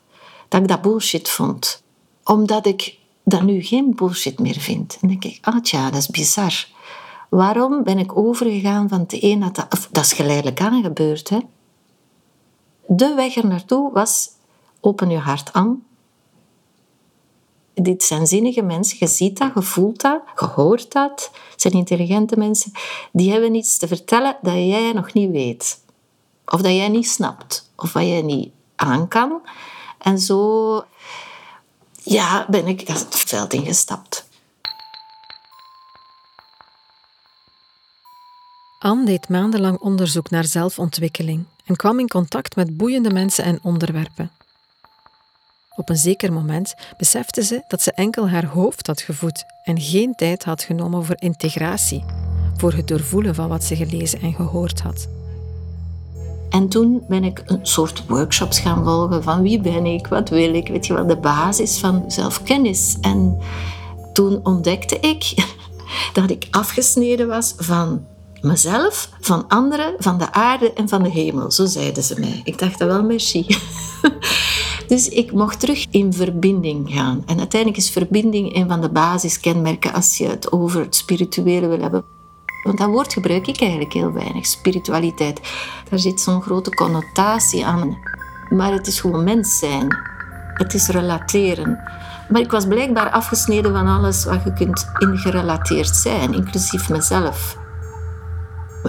Dat 0.48 0.60
ik 0.60 0.68
dat 0.68 0.82
bullshit 0.82 1.28
vond. 1.28 1.82
Omdat 2.24 2.66
ik 2.66 2.96
dat 3.24 3.42
nu 3.42 3.62
geen 3.62 3.94
bullshit 3.94 4.38
meer 4.38 4.58
vind. 4.58 4.98
En 5.00 5.08
denk 5.08 5.24
ik, 5.24 5.38
ah 5.40 5.62
tja, 5.62 5.90
dat 5.90 6.00
is 6.00 6.08
bizar. 6.08 6.66
Waarom 7.28 7.82
ben 7.82 7.98
ik 7.98 8.16
overgegaan 8.16 8.88
van 8.88 9.00
het 9.00 9.22
een 9.22 9.38
naar 9.38 9.52
dat... 9.52 9.88
dat 9.90 10.04
is 10.04 10.12
geleidelijk 10.12 10.60
aan 10.60 10.82
gebeurd, 10.82 11.28
hè. 11.28 11.38
De 12.86 13.14
weg 13.14 13.36
er 13.36 13.46
naartoe 13.46 13.92
was, 13.92 14.28
open 14.80 15.10
je 15.10 15.18
hart 15.18 15.52
aan. 15.52 15.84
Dit 17.74 18.02
zijn 18.02 18.26
zinnige 18.26 18.62
mensen, 18.62 18.96
je 19.00 19.06
ziet 19.06 19.38
dat, 19.38 19.50
je 19.54 19.62
voelt 19.62 20.00
dat, 20.00 20.22
je 20.38 20.46
hoort 20.46 20.92
dat. 20.92 21.30
Het 21.50 21.60
zijn 21.60 21.74
intelligente 21.74 22.36
mensen. 22.36 22.72
Die 23.12 23.32
hebben 23.32 23.54
iets 23.54 23.78
te 23.78 23.88
vertellen 23.88 24.36
dat 24.42 24.54
jij 24.54 24.92
nog 24.92 25.12
niet 25.12 25.30
weet. 25.30 25.84
Of 26.46 26.60
dat 26.60 26.72
jij 26.72 26.88
niet 26.88 27.08
snapt. 27.08 27.70
Of 27.76 27.92
wat 27.92 28.02
jij 28.02 28.22
niet 28.22 28.52
aan 28.76 29.08
kan. 29.08 29.40
En 29.98 30.18
zo 30.18 30.84
ja, 32.02 32.46
ben 32.50 32.66
ik 32.66 32.86
dat 32.86 33.06
veld 33.08 33.52
ingestapt. 33.52 34.28
Anne 38.78 39.04
deed 39.04 39.28
maandenlang 39.28 39.78
onderzoek 39.78 40.30
naar 40.30 40.44
zelfontwikkeling 40.44 41.46
en 41.64 41.76
kwam 41.76 41.98
in 41.98 42.08
contact 42.08 42.56
met 42.56 42.76
boeiende 42.76 43.12
mensen 43.12 43.44
en 43.44 43.58
onderwerpen. 43.62 44.30
Op 45.76 45.88
een 45.88 45.96
zeker 45.96 46.32
moment 46.32 46.74
besefte 46.96 47.42
ze 47.42 47.64
dat 47.68 47.82
ze 47.82 47.92
enkel 47.92 48.28
haar 48.28 48.46
hoofd 48.46 48.86
had 48.86 49.00
gevoed 49.00 49.44
en 49.64 49.80
geen 49.80 50.14
tijd 50.14 50.44
had 50.44 50.62
genomen 50.62 51.04
voor 51.04 51.16
integratie, 51.18 52.04
voor 52.56 52.72
het 52.72 52.88
doorvoelen 52.88 53.34
van 53.34 53.48
wat 53.48 53.64
ze 53.64 53.76
gelezen 53.76 54.20
en 54.20 54.34
gehoord 54.34 54.80
had. 54.80 55.08
En 56.50 56.68
toen 56.68 57.04
ben 57.08 57.24
ik 57.24 57.42
een 57.46 57.66
soort 57.66 58.06
workshops 58.06 58.58
gaan 58.58 58.84
volgen 58.84 59.22
van 59.22 59.42
wie 59.42 59.60
ben 59.60 59.86
ik, 59.86 60.06
wat 60.06 60.28
wil 60.28 60.54
ik, 60.54 60.68
weet 60.68 60.86
je 60.86 60.94
wel, 60.94 61.06
de 61.06 61.16
basis 61.16 61.78
van 61.78 62.04
zelfkennis. 62.06 62.96
En 63.00 63.38
toen 64.12 64.40
ontdekte 64.42 65.00
ik 65.00 65.34
dat 66.12 66.30
ik 66.30 66.48
afgesneden 66.50 67.28
was 67.28 67.54
van 67.56 68.06
mezelf, 68.42 69.08
van 69.20 69.48
anderen, 69.48 69.94
van 69.98 70.18
de 70.18 70.32
aarde 70.32 70.72
en 70.72 70.88
van 70.88 71.02
de 71.02 71.10
hemel. 71.10 71.50
Zo 71.50 71.66
zeiden 71.66 72.02
ze 72.02 72.20
mij. 72.20 72.40
Ik 72.44 72.58
dacht 72.58 72.78
dat 72.78 72.88
wel, 72.88 73.02
merci. 73.02 73.46
Dus 74.92 75.08
ik 75.08 75.32
mocht 75.32 75.60
terug 75.60 75.86
in 75.90 76.12
verbinding 76.12 76.92
gaan. 76.92 77.22
En 77.26 77.38
uiteindelijk 77.38 77.80
is 77.82 77.90
verbinding 77.90 78.56
een 78.56 78.68
van 78.68 78.80
de 78.80 78.88
basiskenmerken 78.88 79.92
als 79.92 80.18
je 80.18 80.26
het 80.26 80.52
over 80.52 80.80
het 80.80 80.96
spirituele 80.96 81.66
wil 81.66 81.80
hebben. 81.80 82.04
Want 82.62 82.78
dat 82.78 82.88
woord 82.88 83.12
gebruik 83.12 83.46
ik 83.46 83.60
eigenlijk 83.60 83.92
heel 83.92 84.12
weinig, 84.12 84.46
spiritualiteit. 84.46 85.40
Daar 85.90 85.98
zit 85.98 86.20
zo'n 86.20 86.42
grote 86.42 86.74
connotatie 86.74 87.66
aan. 87.66 87.98
Maar 88.50 88.72
het 88.72 88.86
is 88.86 89.00
gewoon 89.00 89.24
mens 89.24 89.58
zijn. 89.58 89.96
Het 90.54 90.74
is 90.74 90.88
relateren. 90.88 91.80
Maar 92.28 92.40
ik 92.40 92.50
was 92.50 92.66
blijkbaar 92.66 93.10
afgesneden 93.10 93.72
van 93.72 93.86
alles 93.86 94.24
wat 94.24 94.44
je 94.44 94.52
kunt 94.52 94.86
ingerelateerd 94.98 95.96
zijn, 95.96 96.34
inclusief 96.34 96.88
mezelf. 96.88 97.56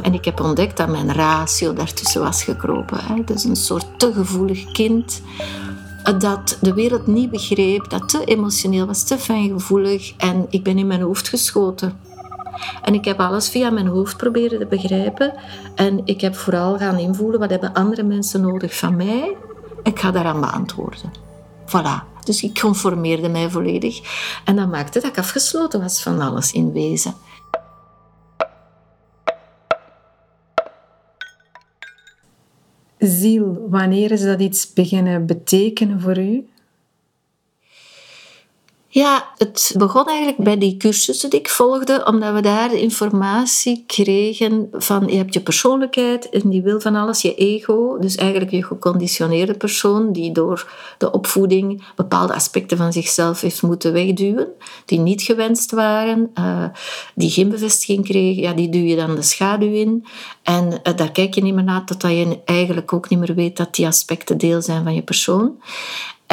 En 0.02 0.14
ik 0.14 0.26
heb 0.26 0.40
ontdekt 0.40 0.78
dat 0.78 0.90
mijn 0.90 1.14
ratio 1.14 1.74
daartussen 1.74 2.22
was 2.22 2.44
gekropen. 2.44 2.98
Hè. 3.06 3.24
Dus 3.24 3.44
een 3.44 3.56
soort 3.56 4.00
te 4.00 4.14
gevoelig 4.14 4.72
kind 4.72 5.22
dat 6.18 6.58
de 6.62 6.74
wereld 6.74 7.08
niet 7.08 7.30
begreep, 7.30 7.90
dat 7.90 8.10
te 8.10 8.24
emotioneel 8.24 8.86
was, 8.86 9.04
te 9.04 9.18
fijngevoelig. 9.18 10.14
En 10.18 10.46
ik 10.50 10.64
ben 10.64 10.78
in 10.78 10.88
mijn 10.88 11.02
hoofd 11.02 11.30
geschoten. 11.30 12.00
En 12.82 12.94
ik 12.94 13.06
heb 13.06 13.20
alles 13.20 13.50
via 13.50 13.70
mijn 13.70 13.88
hoofd 13.88 14.18
proberen 14.18 14.60
te 14.60 14.66
begrijpen. 14.66 15.34
En 15.76 16.02
ik 16.06 16.22
heb 16.22 16.36
vooral 16.36 16.78
gaan 16.78 16.98
invoelen, 16.98 17.40
wat 17.40 17.50
hebben 17.50 17.74
andere 17.74 18.04
mensen 18.04 18.42
nodig 18.42 18.78
van 18.78 18.96
mij? 18.96 19.36
Ik 19.84 20.00
ga 20.00 20.12
daaraan 20.12 20.40
beantwoorden. 20.40 21.12
Voilà. 21.66 22.12
Dus 22.24 22.44
ik 22.44 22.60
conformeerde 22.60 23.30
mij 23.30 23.50
volledig. 23.50 24.00
En 24.46 24.56
dat 24.56 24.68
maakte 24.68 25.00
dat 25.00 25.10
ik 25.10 25.18
afgesloten 25.18 25.82
was 25.82 26.02
van 26.02 26.22
alles 26.22 26.52
in 26.52 26.72
wezen. 26.72 27.14
Ziel, 33.08 33.66
wanneer 33.70 34.12
is 34.12 34.22
dat 34.22 34.42
iets 34.42 34.74
beginnen 34.74 35.26
betekenen 35.26 36.02
voor 36.02 36.18
u? 36.18 36.48
Ja, 38.94 39.32
het 39.38 39.74
begon 39.78 40.08
eigenlijk 40.08 40.38
bij 40.38 40.58
die 40.58 40.78
cursussen 40.78 41.30
die 41.30 41.40
ik 41.40 41.50
volgde, 41.50 42.06
omdat 42.06 42.34
we 42.34 42.42
daar 42.42 42.74
informatie 42.74 43.84
kregen 43.88 44.68
van 44.72 45.08
je 45.08 45.16
hebt 45.16 45.34
je 45.34 45.42
persoonlijkheid 45.42 46.30
en 46.30 46.50
die 46.50 46.62
wil 46.62 46.82
van 46.82 46.96
alles, 46.96 47.22
je 47.22 47.36
ego, 47.36 47.98
dus 48.00 48.16
eigenlijk 48.16 48.52
je 48.52 48.64
geconditioneerde 48.64 49.54
persoon 49.54 50.12
die 50.12 50.32
door 50.32 50.72
de 50.98 51.12
opvoeding 51.12 51.84
bepaalde 51.96 52.34
aspecten 52.34 52.78
van 52.78 52.94
zichzelf 52.94 53.42
heeft 53.42 53.62
moeten 53.62 53.94
wegduwen, 53.94 54.48
die 54.86 55.00
niet 55.00 55.22
gewenst 55.22 55.72
waren, 55.72 56.32
uh, 56.40 56.66
die 57.16 57.30
geen 57.30 57.50
bevestiging 57.50 58.06
kregen, 58.06 58.42
ja, 58.42 58.54
die 58.54 58.70
duw 58.70 58.86
je 58.86 58.96
dan 58.96 59.16
de 59.16 59.22
schaduw 59.22 59.74
in. 59.74 60.06
En 60.44 60.66
uh, 60.68 60.96
daar 60.96 61.12
kijk 61.12 61.34
je 61.34 61.42
niet 61.42 61.54
meer 61.54 61.64
naar 61.64 61.86
totdat 61.86 62.12
je 62.12 62.42
eigenlijk 62.46 62.94
ook 62.94 63.10
niet 63.10 63.20
meer 63.20 63.36
weet 63.36 63.58
dat 63.58 63.76
die 63.76 63.88
aspecten 63.88 64.38
deel 64.38 64.62
zijn 64.62 64.84
van 64.84 64.96
je 64.96 65.02
persoon. 65.02 65.58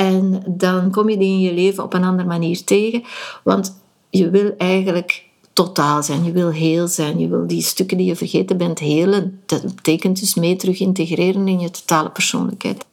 En 0.00 0.42
dan 0.46 0.90
kom 0.90 1.08
je 1.08 1.16
die 1.16 1.32
in 1.32 1.40
je 1.40 1.52
leven 1.52 1.84
op 1.84 1.94
een 1.94 2.04
andere 2.04 2.28
manier 2.28 2.64
tegen. 2.64 3.02
Want 3.44 3.80
je 4.10 4.30
wil 4.30 4.54
eigenlijk 4.58 5.24
totaal 5.52 6.02
zijn. 6.02 6.24
Je 6.24 6.32
wil 6.32 6.50
heel 6.50 6.88
zijn. 6.88 7.18
Je 7.18 7.28
wil 7.28 7.46
die 7.46 7.62
stukken 7.62 7.96
die 7.96 8.06
je 8.06 8.16
vergeten 8.16 8.56
bent 8.56 8.78
helen. 8.78 9.40
Dat 9.46 9.74
betekent 9.74 10.20
dus 10.20 10.34
mee 10.34 10.56
terug 10.56 10.80
integreren 10.80 11.48
in 11.48 11.60
je 11.60 11.70
totale 11.70 12.10
persoonlijkheid. 12.10 12.84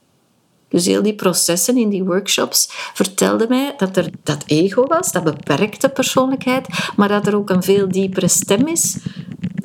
Dus 0.69 0.85
heel 0.85 1.01
die 1.01 1.15
processen 1.15 1.77
in 1.77 1.89
die 1.89 2.03
workshops 2.03 2.67
vertelden 2.93 3.49
mij 3.49 3.73
dat 3.77 3.97
er 3.97 4.09
dat 4.23 4.43
ego 4.45 4.87
was, 4.87 5.11
dat 5.11 5.23
beperkte 5.23 5.89
persoonlijkheid, 5.89 6.67
maar 6.95 7.07
dat 7.07 7.27
er 7.27 7.35
ook 7.35 7.49
een 7.49 7.63
veel 7.63 7.87
diepere 7.87 8.27
stem 8.27 8.67
is. 8.67 8.97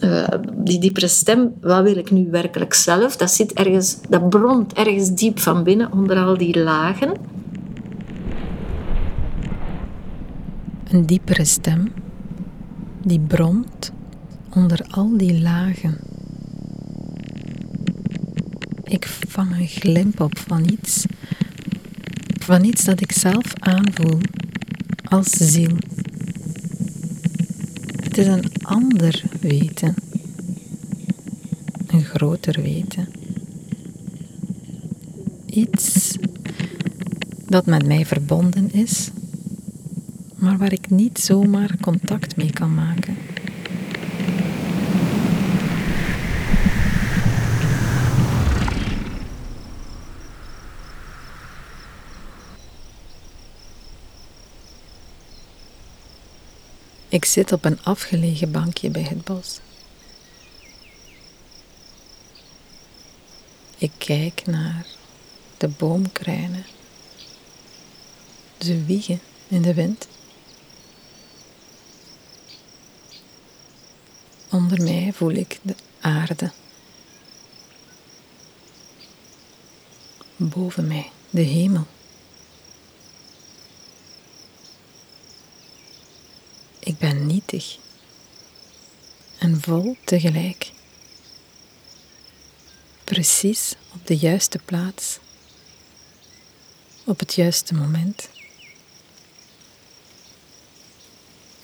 Uh, 0.02 0.26
die 0.54 0.78
diepere 0.78 1.08
stem, 1.08 1.54
wat 1.60 1.82
wil 1.82 1.96
ik 1.96 2.10
nu 2.10 2.30
werkelijk 2.30 2.74
zelf? 2.74 3.16
Dat 3.16 3.30
zit 3.30 3.52
ergens, 3.52 3.98
dat 4.08 4.28
bromt 4.28 4.72
ergens 4.72 5.10
diep 5.10 5.38
van 5.38 5.64
binnen 5.64 5.92
onder 5.92 6.16
al 6.16 6.38
die 6.38 6.62
lagen. 6.62 7.12
Een 10.90 11.06
diepere 11.06 11.44
stem 11.44 11.92
die 13.02 13.20
bromt 13.20 13.92
onder 14.54 14.86
al 14.90 15.16
die 15.16 15.40
lagen. 15.40 15.98
Ik 18.84 19.06
vang 19.28 19.50
een 19.58 19.66
glimp 19.66 20.20
op 20.20 20.38
van 20.38 20.68
iets, 20.72 21.06
van 22.40 22.64
iets 22.64 22.84
dat 22.84 23.00
ik 23.00 23.12
zelf 23.12 23.52
aanvoel 23.58 24.18
als 25.04 25.30
ziel. 25.30 25.76
Het 28.12 28.20
is 28.20 28.26
een 28.26 28.52
ander 28.62 29.22
weten, 29.40 29.94
een 31.86 32.04
groter 32.04 32.62
weten. 32.62 33.08
Iets 35.46 36.16
dat 37.46 37.66
met 37.66 37.86
mij 37.86 38.06
verbonden 38.06 38.72
is 38.72 39.10
maar 40.42 40.58
waar 40.58 40.72
ik 40.72 40.90
niet 40.90 41.18
zomaar 41.18 41.76
contact 41.80 42.36
mee 42.36 42.50
kan 42.50 42.74
maken. 42.74 43.16
Ik 57.12 57.24
zit 57.24 57.52
op 57.52 57.64
een 57.64 57.82
afgelegen 57.82 58.50
bankje 58.50 58.90
bij 58.90 59.02
het 59.02 59.24
bos. 59.24 59.60
Ik 63.78 63.90
kijk 63.98 64.46
naar 64.46 64.86
de 65.56 65.68
boomkruinen. 65.68 66.64
Ze 68.58 68.84
wiegen 68.84 69.20
in 69.48 69.62
de 69.62 69.74
wind. 69.74 70.08
Onder 74.50 74.82
mij 74.82 75.12
voel 75.12 75.32
ik 75.32 75.58
de 75.62 75.74
aarde. 76.00 76.52
Boven 80.36 80.86
mij 80.86 81.10
de 81.30 81.40
hemel. 81.40 81.86
Ik 86.84 86.98
en 89.38 89.60
vol 89.60 89.96
tegelijk. 90.04 90.72
Precies 93.04 93.74
op 93.94 94.06
de 94.06 94.16
juiste 94.16 94.58
plaats, 94.58 95.18
op 97.04 97.18
het 97.18 97.34
juiste 97.34 97.74
moment. 97.74 98.28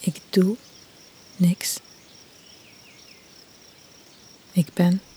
Ik 0.01 0.21
doe 0.31 0.57
niks. 1.37 1.79
Ik 4.53 4.73
ben. 4.73 5.08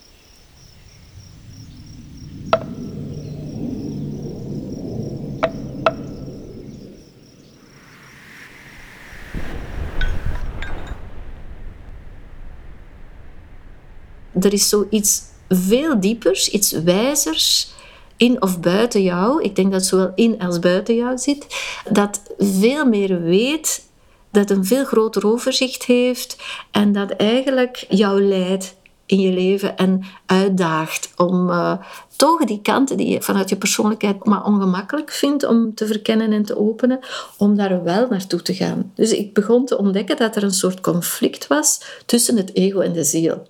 Er 14.41 14.53
is 14.53 14.69
zoiets 14.69 15.21
veel 15.49 15.99
diepers, 15.99 16.49
iets 16.49 16.71
wijzers 16.71 17.73
in 18.17 18.41
of 18.41 18.59
buiten 18.59 19.03
jou. 19.03 19.43
Ik 19.43 19.55
denk 19.55 19.71
dat 19.71 19.79
het 19.79 19.89
zowel 19.89 20.11
in 20.15 20.39
als 20.39 20.59
buiten 20.59 20.95
jou 20.95 21.17
zit. 21.17 21.45
Dat 21.89 22.21
veel 22.37 22.85
meer 22.85 23.21
weet, 23.21 23.85
dat 24.31 24.49
een 24.49 24.65
veel 24.65 24.85
groter 24.85 25.27
overzicht 25.27 25.85
heeft 25.85 26.37
en 26.71 26.91
dat 26.91 27.11
eigenlijk 27.11 27.85
jou 27.89 28.21
leidt 28.23 28.75
in 29.05 29.19
je 29.19 29.31
leven 29.31 29.77
en 29.77 30.03
uitdaagt 30.25 31.13
om 31.17 31.49
uh, 31.49 31.73
toch 32.15 32.45
die 32.45 32.61
kanten 32.61 32.97
die 32.97 33.09
je 33.09 33.21
vanuit 33.21 33.49
je 33.49 33.55
persoonlijkheid 33.55 34.25
maar 34.25 34.45
ongemakkelijk 34.45 35.11
vindt 35.11 35.43
om 35.43 35.73
te 35.73 35.87
verkennen 35.87 36.31
en 36.31 36.43
te 36.43 36.57
openen, 36.57 36.99
om 37.37 37.55
daar 37.55 37.83
wel 37.83 38.07
naartoe 38.09 38.41
te 38.41 38.53
gaan. 38.53 38.91
Dus 38.95 39.11
ik 39.11 39.33
begon 39.33 39.65
te 39.65 39.77
ontdekken 39.77 40.17
dat 40.17 40.35
er 40.35 40.43
een 40.43 40.51
soort 40.51 40.81
conflict 40.81 41.47
was 41.47 41.81
tussen 42.05 42.37
het 42.37 42.55
ego 42.55 42.79
en 42.79 42.93
de 42.93 43.03
ziel. 43.03 43.47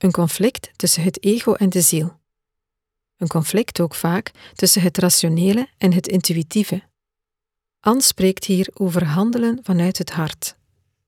Een 0.00 0.10
conflict 0.10 0.70
tussen 0.76 1.02
het 1.02 1.24
ego 1.24 1.52
en 1.52 1.68
de 1.68 1.80
ziel. 1.80 2.18
Een 3.16 3.28
conflict 3.28 3.80
ook 3.80 3.94
vaak 3.94 4.30
tussen 4.54 4.82
het 4.82 4.98
rationele 4.98 5.68
en 5.78 5.92
het 5.92 6.08
intuïtieve. 6.08 6.82
Anne 7.80 8.02
spreekt 8.02 8.44
hier 8.44 8.70
over 8.74 9.04
handelen 9.04 9.58
vanuit 9.62 9.98
het 9.98 10.10
hart. 10.10 10.56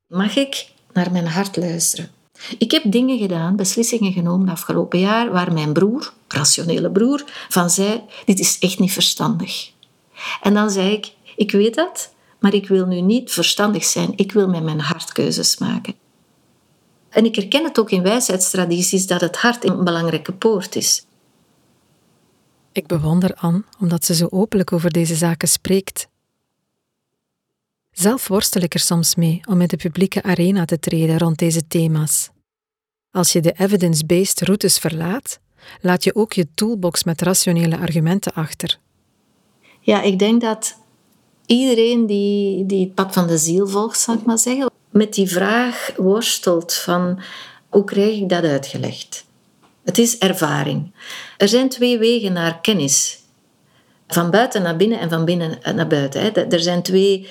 Mag 0.06 0.36
ik 0.36 0.68
naar 0.92 1.12
mijn 1.12 1.26
hart 1.26 1.56
luisteren? 1.56 2.10
Ik 2.58 2.70
heb 2.70 2.82
dingen 2.86 3.18
gedaan, 3.18 3.56
beslissingen 3.56 4.12
genomen 4.12 4.48
afgelopen 4.48 4.98
jaar, 4.98 5.30
waar 5.30 5.52
mijn 5.52 5.72
broer, 5.72 6.12
rationele 6.28 6.90
broer, 6.90 7.24
van 7.48 7.70
zei: 7.70 8.02
Dit 8.24 8.38
is 8.38 8.58
echt 8.58 8.78
niet 8.78 8.92
verstandig. 8.92 9.70
En 10.42 10.54
dan 10.54 10.70
zei 10.70 10.92
ik: 10.92 11.12
Ik 11.36 11.50
weet 11.50 11.74
dat, 11.74 12.14
maar 12.38 12.54
ik 12.54 12.68
wil 12.68 12.86
nu 12.86 13.00
niet 13.00 13.32
verstandig 13.32 13.84
zijn. 13.84 14.12
Ik 14.16 14.32
wil 14.32 14.48
met 14.48 14.62
mijn 14.62 14.80
hart 14.80 15.12
keuzes 15.12 15.58
maken. 15.58 15.94
En 17.12 17.24
ik 17.24 17.34
herken 17.34 17.64
het 17.64 17.78
ook 17.78 17.90
in 17.90 18.02
wijsheidstradities 18.02 19.06
dat 19.06 19.20
het 19.20 19.36
hart 19.36 19.64
een 19.64 19.84
belangrijke 19.84 20.32
poort 20.32 20.76
is. 20.76 21.06
Ik 22.72 22.86
bewonder 22.86 23.34
Anne 23.34 23.62
omdat 23.80 24.04
ze 24.04 24.14
zo 24.14 24.26
openlijk 24.30 24.72
over 24.72 24.90
deze 24.90 25.14
zaken 25.14 25.48
spreekt. 25.48 26.08
Zelf 27.90 28.28
worstel 28.28 28.62
ik 28.62 28.74
er 28.74 28.80
soms 28.80 29.14
mee 29.14 29.40
om 29.48 29.60
in 29.60 29.66
de 29.66 29.76
publieke 29.76 30.22
arena 30.22 30.64
te 30.64 30.78
treden 30.78 31.18
rond 31.18 31.38
deze 31.38 31.66
thema's. 31.66 32.30
Als 33.10 33.32
je 33.32 33.40
de 33.40 33.52
evidence-based 33.52 34.40
routes 34.40 34.78
verlaat, 34.78 35.38
laat 35.80 36.04
je 36.04 36.14
ook 36.14 36.32
je 36.32 36.48
toolbox 36.54 37.04
met 37.04 37.22
rationele 37.22 37.78
argumenten 37.78 38.32
achter. 38.32 38.78
Ja, 39.80 40.02
ik 40.02 40.18
denk 40.18 40.40
dat 40.40 40.76
iedereen 41.46 42.06
die, 42.06 42.66
die 42.66 42.84
het 42.84 42.94
pad 42.94 43.12
van 43.12 43.26
de 43.26 43.38
ziel 43.38 43.68
volgt, 43.68 44.00
zal 44.00 44.14
ik 44.14 44.24
maar 44.24 44.38
zeggen, 44.38 44.70
met 44.92 45.14
die 45.14 45.28
vraag 45.28 45.90
worstelt 45.96 46.74
van 46.74 47.20
hoe 47.68 47.84
krijg 47.84 48.16
ik 48.16 48.28
dat 48.28 48.44
uitgelegd? 48.44 49.24
Het 49.84 49.98
is 49.98 50.18
ervaring. 50.18 50.92
Er 51.36 51.48
zijn 51.48 51.68
twee 51.68 51.98
wegen 51.98 52.32
naar 52.32 52.60
kennis. 52.60 53.20
Van 54.08 54.30
buiten 54.30 54.62
naar 54.62 54.76
binnen 54.76 54.98
en 54.98 55.08
van 55.08 55.24
binnen 55.24 55.58
naar 55.74 55.86
buiten. 55.86 56.50
Er 56.50 56.60
zijn 56.60 56.82
twee 56.82 57.28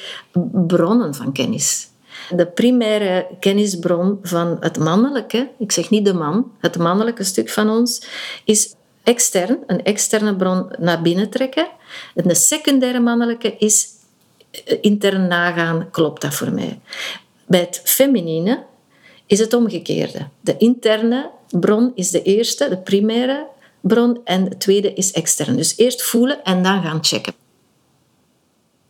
bronnen 0.67 1.15
van 1.15 1.31
kennis. 1.33 1.89
De 2.29 2.47
primaire 2.47 3.27
kennisbron 3.39 4.19
van 4.21 4.57
het 4.59 4.79
mannelijke, 4.79 5.49
ik 5.59 5.71
zeg 5.71 5.89
niet 5.89 6.05
de 6.05 6.13
man, 6.13 6.51
het 6.59 6.77
mannelijke 6.77 7.23
stuk 7.23 7.49
van 7.49 7.69
ons, 7.69 8.05
is 8.45 8.75
extern, 9.03 9.57
een 9.67 9.83
externe 9.83 10.35
bron 10.35 10.71
naar 10.79 11.01
binnen 11.01 11.29
trekken. 11.29 11.67
En 12.15 12.27
de 12.27 12.35
secundaire 12.35 12.99
mannelijke 12.99 13.55
is 13.57 13.87
intern 14.81 15.27
nagaan, 15.27 15.89
klopt 15.91 16.21
dat 16.21 16.33
voor 16.33 16.51
mij? 16.51 16.79
Bij 17.51 17.59
het 17.59 17.81
feminine 17.83 18.65
is 19.25 19.39
het 19.39 19.53
omgekeerde. 19.53 20.27
De 20.41 20.57
interne 20.57 21.31
bron 21.49 21.91
is 21.95 22.11
de 22.11 22.21
eerste, 22.21 22.69
de 22.69 22.77
primaire 22.77 23.47
bron, 23.81 24.21
en 24.23 24.43
de 24.43 24.57
tweede 24.57 24.93
is 24.93 25.11
extern. 25.11 25.55
Dus 25.55 25.77
eerst 25.77 26.01
voelen 26.01 26.43
en 26.43 26.63
dan 26.63 26.81
gaan 26.81 27.03
checken. 27.03 27.33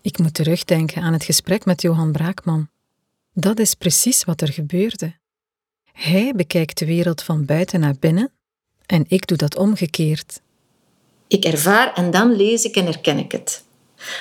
Ik 0.01 0.17
moet 0.17 0.33
terugdenken 0.33 1.01
aan 1.01 1.13
het 1.13 1.23
gesprek 1.23 1.65
met 1.65 1.81
Johan 1.81 2.11
Braakman. 2.11 2.69
Dat 3.33 3.59
is 3.59 3.73
precies 3.73 4.23
wat 4.23 4.41
er 4.41 4.53
gebeurde. 4.53 5.13
Hij 5.91 6.33
bekijkt 6.35 6.77
de 6.77 6.85
wereld 6.85 7.23
van 7.23 7.45
buiten 7.45 7.79
naar 7.79 7.95
binnen 7.99 8.31
en 8.85 9.05
ik 9.07 9.27
doe 9.27 9.37
dat 9.37 9.57
omgekeerd. 9.57 10.41
Ik 11.27 11.45
ervaar 11.45 11.93
en 11.93 12.11
dan 12.11 12.35
lees 12.35 12.63
ik 12.63 12.75
en 12.75 12.85
herken 12.85 13.17
ik 13.17 13.31
het. 13.31 13.63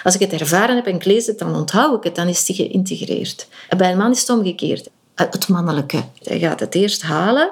Als 0.02 0.14
ik 0.14 0.20
het 0.20 0.40
ervaren 0.40 0.76
heb 0.76 0.86
en 0.86 0.94
ik 0.94 1.04
lees 1.04 1.26
het, 1.26 1.38
dan 1.38 1.54
onthoud 1.54 1.96
ik 1.96 2.04
het, 2.04 2.14
dan 2.14 2.28
is 2.28 2.48
het 2.48 2.56
geïntegreerd. 2.56 3.48
Bij 3.76 3.90
een 3.90 3.98
man 3.98 4.10
is 4.10 4.20
het 4.20 4.30
omgekeerd. 4.30 4.88
Het 5.14 5.48
mannelijke. 5.48 6.04
Hij 6.22 6.38
gaat 6.38 6.60
het 6.60 6.74
eerst 6.74 7.02
halen 7.02 7.50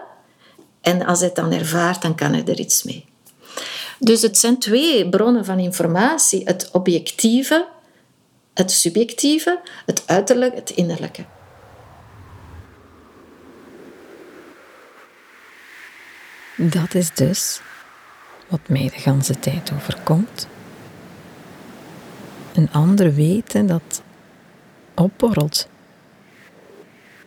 en 0.81 1.07
als 1.07 1.19
hij 1.19 1.27
het 1.27 1.37
dan 1.37 1.53
ervaart, 1.53 2.03
dan 2.03 2.15
kan 2.15 2.33
hij 2.33 2.45
er 2.45 2.59
iets 2.59 2.83
mee. 2.83 3.05
Dus 3.99 4.23
het 4.23 4.39
zijn 4.39 4.59
twee 4.59 5.09
bronnen 5.09 5.45
van 5.45 5.59
informatie. 5.59 6.43
Het 6.45 6.69
objectieve, 6.73 7.67
het 8.55 8.71
subjectieve, 8.71 9.61
het 9.87 10.03
uiterlijke, 10.07 10.57
het 10.57 10.71
innerlijke. 10.71 11.25
Dat 16.57 16.95
is 16.95 17.11
dus 17.15 17.61
wat 18.49 18.61
mij 18.69 18.91
de 18.95 19.01
ganse 19.01 19.39
tijd 19.39 19.73
overkomt 19.75 20.47
een 22.59 22.73
ander 22.73 23.15
weten 23.15 23.67
dat 23.67 24.03
opborrelt. 24.95 25.69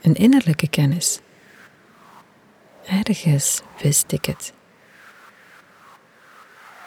Een 0.02 0.14
innerlijke 0.14 0.68
kennis. 0.68 1.20
Ergens 2.86 3.62
wist 3.82 4.12
ik 4.12 4.26
het. 4.26 4.54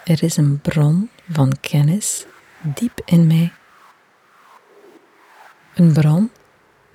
Er 0.05 0.23
is 0.23 0.37
een 0.37 0.61
bron 0.61 1.11
van 1.31 1.53
kennis 1.61 2.27
diep 2.61 3.01
in 3.05 3.27
mij. 3.27 3.53
Een 5.75 5.93
bron 5.93 6.31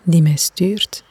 die 0.03 0.21
mij 0.21 0.37
stuurt. 0.37 1.03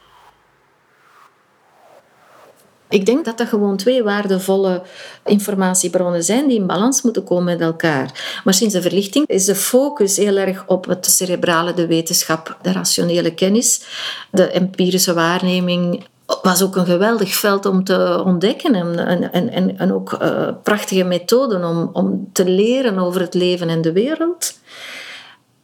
Ik 2.88 3.06
denk 3.06 3.24
dat 3.24 3.38
dat 3.38 3.48
gewoon 3.48 3.76
twee 3.76 4.02
waardevolle 4.02 4.82
informatiebronnen 5.24 6.24
zijn 6.24 6.48
die 6.48 6.58
in 6.58 6.66
balans 6.66 7.02
moeten 7.02 7.24
komen 7.24 7.44
met 7.44 7.60
elkaar. 7.60 8.40
Maar 8.44 8.54
sinds 8.54 8.74
de 8.74 8.82
verlichting 8.82 9.26
is 9.26 9.44
de 9.44 9.54
focus 9.54 10.16
heel 10.16 10.36
erg 10.36 10.64
op 10.66 10.86
het 10.86 11.06
cerebrale, 11.06 11.74
de 11.74 11.86
wetenschap, 11.86 12.56
de 12.62 12.72
rationele 12.72 13.34
kennis, 13.34 13.82
de 14.30 14.50
empirische 14.50 15.14
waarneming 15.14 16.06
was 16.42 16.62
ook 16.62 16.76
een 16.76 16.86
geweldig 16.86 17.34
veld 17.34 17.66
om 17.66 17.84
te 17.84 18.22
ontdekken 18.24 18.74
en, 18.74 19.06
en, 19.32 19.52
en, 19.52 19.78
en 19.78 19.92
ook 19.92 20.18
uh, 20.22 20.48
prachtige 20.62 21.04
methoden 21.04 21.64
om, 21.64 21.90
om 21.92 22.28
te 22.32 22.44
leren 22.44 22.98
over 22.98 23.20
het 23.20 23.34
leven 23.34 23.68
en 23.68 23.82
de 23.82 23.92
wereld. 23.92 24.54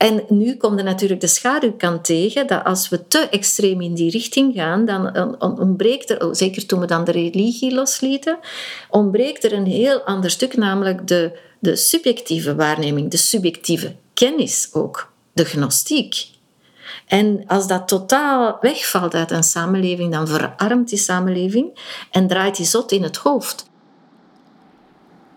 En 0.04 0.24
nu 0.28 0.56
komt 0.56 0.78
er 0.78 0.84
natuurlijk 0.84 1.20
de 1.20 1.26
schaduwkant 1.26 2.04
tegen, 2.04 2.46
dat 2.46 2.64
als 2.64 2.88
we 2.88 3.06
te 3.06 3.18
extreem 3.18 3.80
in 3.80 3.94
die 3.94 4.10
richting 4.10 4.54
gaan, 4.54 4.84
dan 4.84 5.40
ontbreekt 5.40 6.10
er, 6.10 6.26
oh, 6.26 6.34
zeker 6.34 6.66
toen 6.66 6.80
we 6.80 6.86
dan 6.86 7.04
de 7.04 7.12
religie 7.12 7.74
loslieten, 7.74 8.38
ontbreekt 8.90 9.44
er 9.44 9.52
een 9.52 9.66
heel 9.66 10.00
ander 10.00 10.30
stuk, 10.30 10.56
namelijk 10.56 11.06
de, 11.08 11.38
de 11.58 11.76
subjectieve 11.76 12.54
waarneming, 12.54 13.10
de 13.10 13.16
subjectieve 13.16 13.96
kennis 14.14 14.68
ook, 14.72 15.12
de 15.32 15.44
gnostiek. 15.44 16.26
En 17.06 17.44
als 17.46 17.66
dat 17.66 17.88
totaal 17.88 18.58
wegvalt 18.60 19.14
uit 19.14 19.30
een 19.30 19.42
samenleving, 19.42 20.12
dan 20.12 20.28
verarmt 20.28 20.88
die 20.88 20.98
samenleving 20.98 21.78
en 22.10 22.26
draait 22.26 22.56
die 22.56 22.66
zot 22.66 22.92
in 22.92 23.02
het 23.02 23.16
hoofd. 23.16 23.72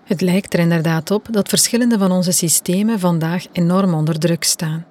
Het 0.07 0.21
lijkt 0.21 0.53
er 0.53 0.59
inderdaad 0.59 1.11
op 1.11 1.27
dat 1.31 1.49
verschillende 1.49 1.97
van 1.97 2.11
onze 2.11 2.31
systemen 2.31 2.99
vandaag 2.99 3.45
enorm 3.51 3.93
onder 3.93 4.19
druk 4.19 4.43
staan. 4.43 4.85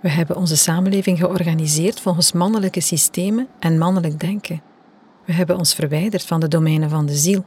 We 0.00 0.08
hebben 0.08 0.36
onze 0.36 0.56
samenleving 0.56 1.18
georganiseerd 1.18 2.00
volgens 2.00 2.32
mannelijke 2.32 2.80
systemen 2.80 3.48
en 3.58 3.78
mannelijk 3.78 4.20
denken. 4.20 4.62
We 5.24 5.32
hebben 5.32 5.58
ons 5.58 5.74
verwijderd 5.74 6.24
van 6.24 6.40
de 6.40 6.48
domeinen 6.48 6.90
van 6.90 7.06
de 7.06 7.14
ziel. 7.14 7.44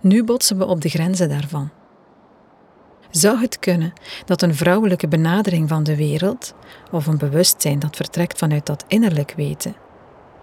Nu 0.00 0.24
botsen 0.24 0.58
we 0.58 0.66
op 0.66 0.80
de 0.80 0.88
grenzen 0.88 1.28
daarvan. 1.28 1.70
Zou 3.10 3.40
het 3.40 3.58
kunnen 3.58 3.92
dat 4.24 4.42
een 4.42 4.54
vrouwelijke 4.54 5.08
benadering 5.08 5.68
van 5.68 5.82
de 5.82 5.96
wereld, 5.96 6.54
of 6.90 7.06
een 7.06 7.18
bewustzijn 7.18 7.78
dat 7.78 7.96
vertrekt 7.96 8.38
vanuit 8.38 8.66
dat 8.66 8.84
innerlijk 8.86 9.32
weten, 9.36 9.74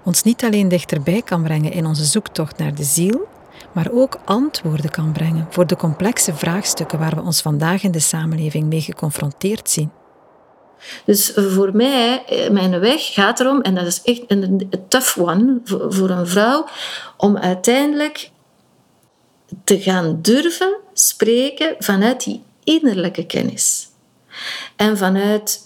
ons 0.04 0.24
niet 0.24 0.44
alleen 0.44 0.68
dichterbij 0.68 1.22
kan 1.22 1.44
brengen 1.44 1.72
in 1.72 1.86
onze 1.86 2.06
zoektocht 2.06 2.58
naar 2.58 2.76
de 2.76 2.84
ziel, 2.84 3.28
maar 3.76 3.92
ook 3.92 4.20
antwoorden 4.26 4.90
kan 4.90 5.12
brengen 5.12 5.48
voor 5.50 5.68
de 5.68 5.76
complexe 5.76 6.34
vraagstukken 6.34 7.00
waar 7.00 7.16
we 7.16 7.22
ons 7.22 7.42
vandaag 7.42 7.84
in 7.84 7.92
de 7.92 8.00
samenleving 8.00 8.68
mee 8.68 8.82
geconfronteerd 8.82 9.70
zien? 9.70 9.92
Dus 11.06 11.32
voor 11.36 11.76
mij, 11.76 12.26
eh, 12.26 12.50
mijn 12.50 12.80
weg 12.80 13.14
gaat 13.14 13.40
erom, 13.40 13.62
en 13.62 13.76
dat 13.76 13.86
is 13.86 14.02
echt 14.02 14.24
een 14.28 14.70
tough 14.88 15.20
one 15.20 15.62
voor 15.66 16.10
een 16.10 16.28
vrouw, 16.28 16.68
om 17.18 17.38
uiteindelijk 17.38 18.32
te 19.64 19.82
gaan 19.82 20.20
durven 20.22 20.78
spreken 20.94 21.76
vanuit 21.80 22.24
die 22.24 22.44
innerlijke 22.64 23.26
kennis. 23.26 23.88
En 24.76 24.98
vanuit 24.98 25.62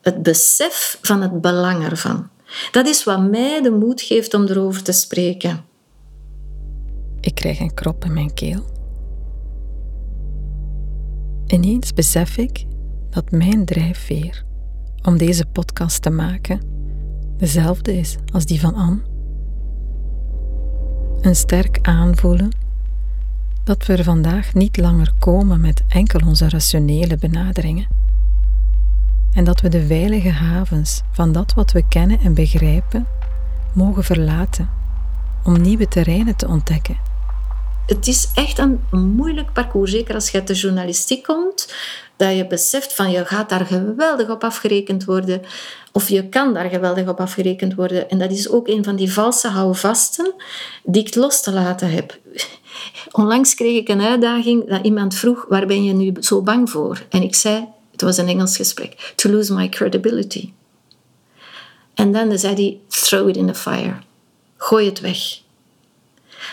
het 0.00 0.22
besef 0.22 0.98
van 1.02 1.22
het 1.22 1.40
belang 1.40 1.84
ervan. 1.84 2.28
Dat 2.72 2.86
is 2.86 3.04
wat 3.04 3.20
mij 3.20 3.62
de 3.62 3.70
moed 3.70 4.00
geeft 4.00 4.34
om 4.34 4.46
erover 4.46 4.82
te 4.82 4.92
spreken. 4.92 5.70
Ik 7.22 7.34
krijg 7.34 7.60
een 7.60 7.74
krop 7.74 8.04
in 8.04 8.12
mijn 8.12 8.34
keel. 8.34 8.64
Ineens 11.46 11.92
besef 11.92 12.36
ik 12.36 12.66
dat 13.10 13.30
mijn 13.30 13.64
drijfveer 13.64 14.44
om 15.02 15.18
deze 15.18 15.46
podcast 15.46 16.02
te 16.02 16.10
maken 16.10 16.60
dezelfde 17.36 17.98
is 17.98 18.16
als 18.32 18.44
die 18.46 18.60
van 18.60 18.74
Anne. 18.74 19.00
Een 21.20 21.36
sterk 21.36 21.78
aanvoelen 21.82 22.50
dat 23.64 23.86
we 23.86 23.96
er 23.96 24.04
vandaag 24.04 24.54
niet 24.54 24.76
langer 24.76 25.12
komen 25.18 25.60
met 25.60 25.82
enkel 25.88 26.26
onze 26.26 26.48
rationele 26.48 27.16
benaderingen. 27.16 27.86
En 29.32 29.44
dat 29.44 29.60
we 29.60 29.68
de 29.68 29.86
veilige 29.86 30.30
havens 30.30 31.02
van 31.10 31.32
dat 31.32 31.54
wat 31.54 31.72
we 31.72 31.88
kennen 31.88 32.20
en 32.20 32.34
begrijpen 32.34 33.06
mogen 33.72 34.04
verlaten 34.04 34.68
om 35.44 35.60
nieuwe 35.60 35.88
terreinen 35.88 36.36
te 36.36 36.48
ontdekken. 36.48 37.11
Het 37.86 38.06
is 38.06 38.30
echt 38.34 38.58
een 38.58 38.80
moeilijk 38.90 39.52
parcours, 39.52 39.90
zeker 39.90 40.14
als 40.14 40.30
je 40.30 40.38
uit 40.38 40.46
de 40.46 40.54
journalistiek 40.54 41.22
komt, 41.22 41.74
dat 42.16 42.36
je 42.36 42.46
beseft 42.46 42.94
van 42.94 43.10
je 43.10 43.24
gaat 43.24 43.48
daar 43.48 43.66
geweldig 43.66 44.28
op 44.28 44.44
afgerekend 44.44 45.04
worden, 45.04 45.42
of 45.92 46.08
je 46.08 46.28
kan 46.28 46.54
daar 46.54 46.68
geweldig 46.68 47.08
op 47.08 47.20
afgerekend 47.20 47.74
worden. 47.74 48.10
En 48.10 48.18
dat 48.18 48.30
is 48.30 48.48
ook 48.48 48.68
een 48.68 48.84
van 48.84 48.96
die 48.96 49.12
valse 49.12 49.48
houvasten 49.48 50.34
die 50.84 51.06
ik 51.06 51.14
los 51.14 51.42
te 51.42 51.52
laten 51.52 51.90
heb. 51.90 52.18
Onlangs 53.10 53.54
kreeg 53.54 53.76
ik 53.76 53.88
een 53.88 54.02
uitdaging 54.02 54.68
dat 54.68 54.84
iemand 54.84 55.14
vroeg, 55.14 55.46
waar 55.48 55.66
ben 55.66 55.84
je 55.84 55.92
nu 55.92 56.12
zo 56.20 56.42
bang 56.42 56.70
voor? 56.70 57.02
En 57.08 57.22
ik 57.22 57.34
zei, 57.34 57.68
het 57.90 58.02
was 58.02 58.16
een 58.16 58.28
Engels 58.28 58.56
gesprek, 58.56 59.12
to 59.16 59.30
lose 59.30 59.54
my 59.54 59.68
credibility. 59.68 60.52
En 61.94 62.12
dan 62.12 62.38
zei 62.38 62.54
hij, 62.54 62.78
throw 62.88 63.28
it 63.28 63.36
in 63.36 63.46
the 63.46 63.54
fire. 63.54 63.94
Gooi 64.56 64.86
het 64.86 65.00
weg. 65.00 65.41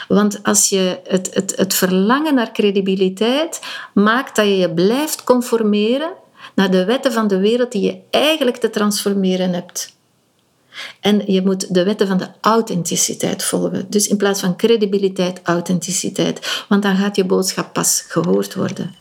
Want 0.09 0.43
als 0.43 0.69
je 0.69 0.99
het, 1.03 1.33
het, 1.33 1.53
het 1.55 1.73
verlangen 1.73 2.35
naar 2.35 2.51
credibiliteit 2.51 3.61
maakt 3.93 4.35
dat 4.35 4.45
je 4.45 4.57
je 4.57 4.73
blijft 4.73 5.23
conformeren 5.23 6.11
naar 6.55 6.71
de 6.71 6.85
wetten 6.85 7.11
van 7.11 7.27
de 7.27 7.39
wereld 7.39 7.71
die 7.71 7.81
je 7.81 7.99
eigenlijk 8.09 8.57
te 8.57 8.69
transformeren 8.69 9.53
hebt. 9.53 9.97
En 10.99 11.31
je 11.31 11.41
moet 11.41 11.73
de 11.73 11.83
wetten 11.83 12.07
van 12.07 12.17
de 12.17 12.27
authenticiteit 12.41 13.43
volgen. 13.43 13.85
Dus 13.89 14.07
in 14.07 14.17
plaats 14.17 14.39
van 14.39 14.55
credibiliteit, 14.55 15.39
authenticiteit. 15.43 16.65
Want 16.67 16.83
dan 16.83 16.95
gaat 16.95 17.15
je 17.15 17.25
boodschap 17.25 17.73
pas 17.73 18.05
gehoord 18.07 18.55
worden. 18.55 18.95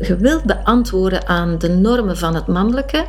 Je 0.00 0.16
wilt 0.16 0.44
beantwoorden 0.44 1.26
aan 1.26 1.58
de 1.58 1.68
normen 1.68 2.16
van 2.16 2.34
het 2.34 2.46
mannelijke. 2.46 3.06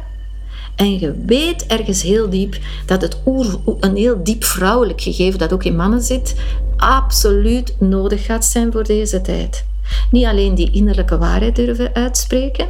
En 0.78 1.00
je 1.00 1.24
weet 1.26 1.66
ergens 1.66 2.02
heel 2.02 2.30
diep 2.30 2.58
dat 2.86 3.02
het 3.02 3.22
oer, 3.26 3.60
een 3.80 3.96
heel 3.96 4.24
diep 4.24 4.44
vrouwelijk 4.44 5.02
gegeven 5.02 5.40
dat 5.40 5.54
ook 5.54 5.64
in 5.64 5.76
mannen 5.76 6.02
zit, 6.02 6.36
absoluut 6.76 7.76
nodig 7.80 8.26
gaat 8.26 8.46
zijn 8.46 8.72
voor 8.72 8.84
deze 8.84 9.22
tijd. 9.22 9.66
Niet 10.12 10.26
alleen 10.26 10.56
die 10.56 10.72
innerlijke 10.72 11.18
waarheid 11.18 11.56
durven 11.56 11.94
uitspreken, 11.94 12.68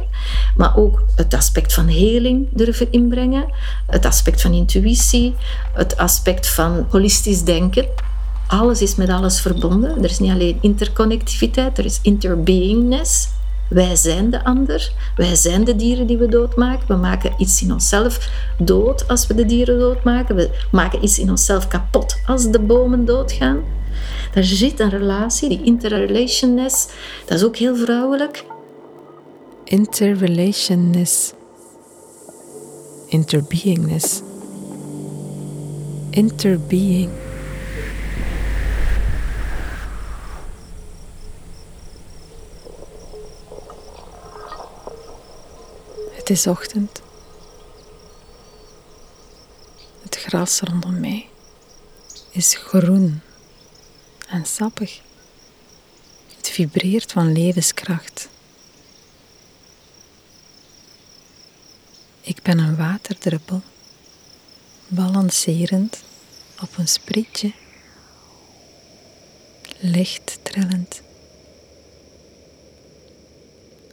maar 0.56 0.76
ook 0.76 1.02
het 1.16 1.34
aspect 1.34 1.72
van 1.74 1.86
heling 1.86 2.48
durven 2.50 2.92
inbrengen, 2.92 3.52
het 3.86 4.04
aspect 4.04 4.40
van 4.40 4.52
intuïtie, 4.52 5.34
het 5.72 5.96
aspect 5.96 6.48
van 6.48 6.86
holistisch 6.88 7.42
denken. 7.42 7.86
Alles 8.46 8.82
is 8.82 8.94
met 8.94 9.08
alles 9.08 9.40
verbonden. 9.40 9.96
Er 9.98 10.10
is 10.10 10.18
niet 10.18 10.30
alleen 10.30 10.58
interconnectiviteit, 10.60 11.78
er 11.78 11.84
is 11.84 11.98
interbeingness. 12.02 13.28
Wij 13.68 13.96
zijn 13.96 14.30
de 14.30 14.44
ander. 14.44 14.92
Wij 15.16 15.34
zijn 15.34 15.64
de 15.64 15.76
dieren 15.76 16.06
die 16.06 16.16
we 16.16 16.28
doodmaken. 16.28 16.88
We 16.88 16.94
maken 16.94 17.34
iets 17.38 17.62
in 17.62 17.72
onszelf 17.72 18.30
dood 18.58 19.08
als 19.08 19.26
we 19.26 19.34
de 19.34 19.46
dieren 19.46 19.78
doodmaken. 19.78 20.36
We 20.36 20.50
maken 20.70 21.04
iets 21.04 21.18
in 21.18 21.30
onszelf 21.30 21.68
kapot 21.68 22.16
als 22.26 22.50
de 22.50 22.60
bomen 22.60 23.04
doodgaan. 23.04 23.60
Daar 24.32 24.44
zit 24.44 24.80
een 24.80 24.90
relatie, 24.90 25.48
die 25.48 25.62
interrelationness. 25.62 26.88
Dat 27.26 27.38
is 27.38 27.44
ook 27.44 27.56
heel 27.56 27.76
vrouwelijk. 27.76 28.44
Interrelationness. 29.64 31.32
Interbeingness. 33.06 34.22
Interbeing. 36.10 37.10
Het 46.28 46.36
is 46.36 46.46
ochtend. 46.46 47.02
Het 50.02 50.16
gras 50.16 50.60
rondom 50.60 51.00
mij 51.00 51.28
is 52.30 52.54
groen 52.54 53.20
en 54.28 54.46
sappig. 54.46 55.00
Het 56.36 56.50
vibreert 56.50 57.12
van 57.12 57.32
levenskracht. 57.32 58.28
Ik 62.20 62.42
ben 62.42 62.58
een 62.58 62.76
waterdruppel, 62.76 63.62
balancerend 64.88 66.02
op 66.60 66.76
een 66.76 66.88
sprietje, 66.88 67.52
licht 69.78 70.38
trillend. 70.42 71.02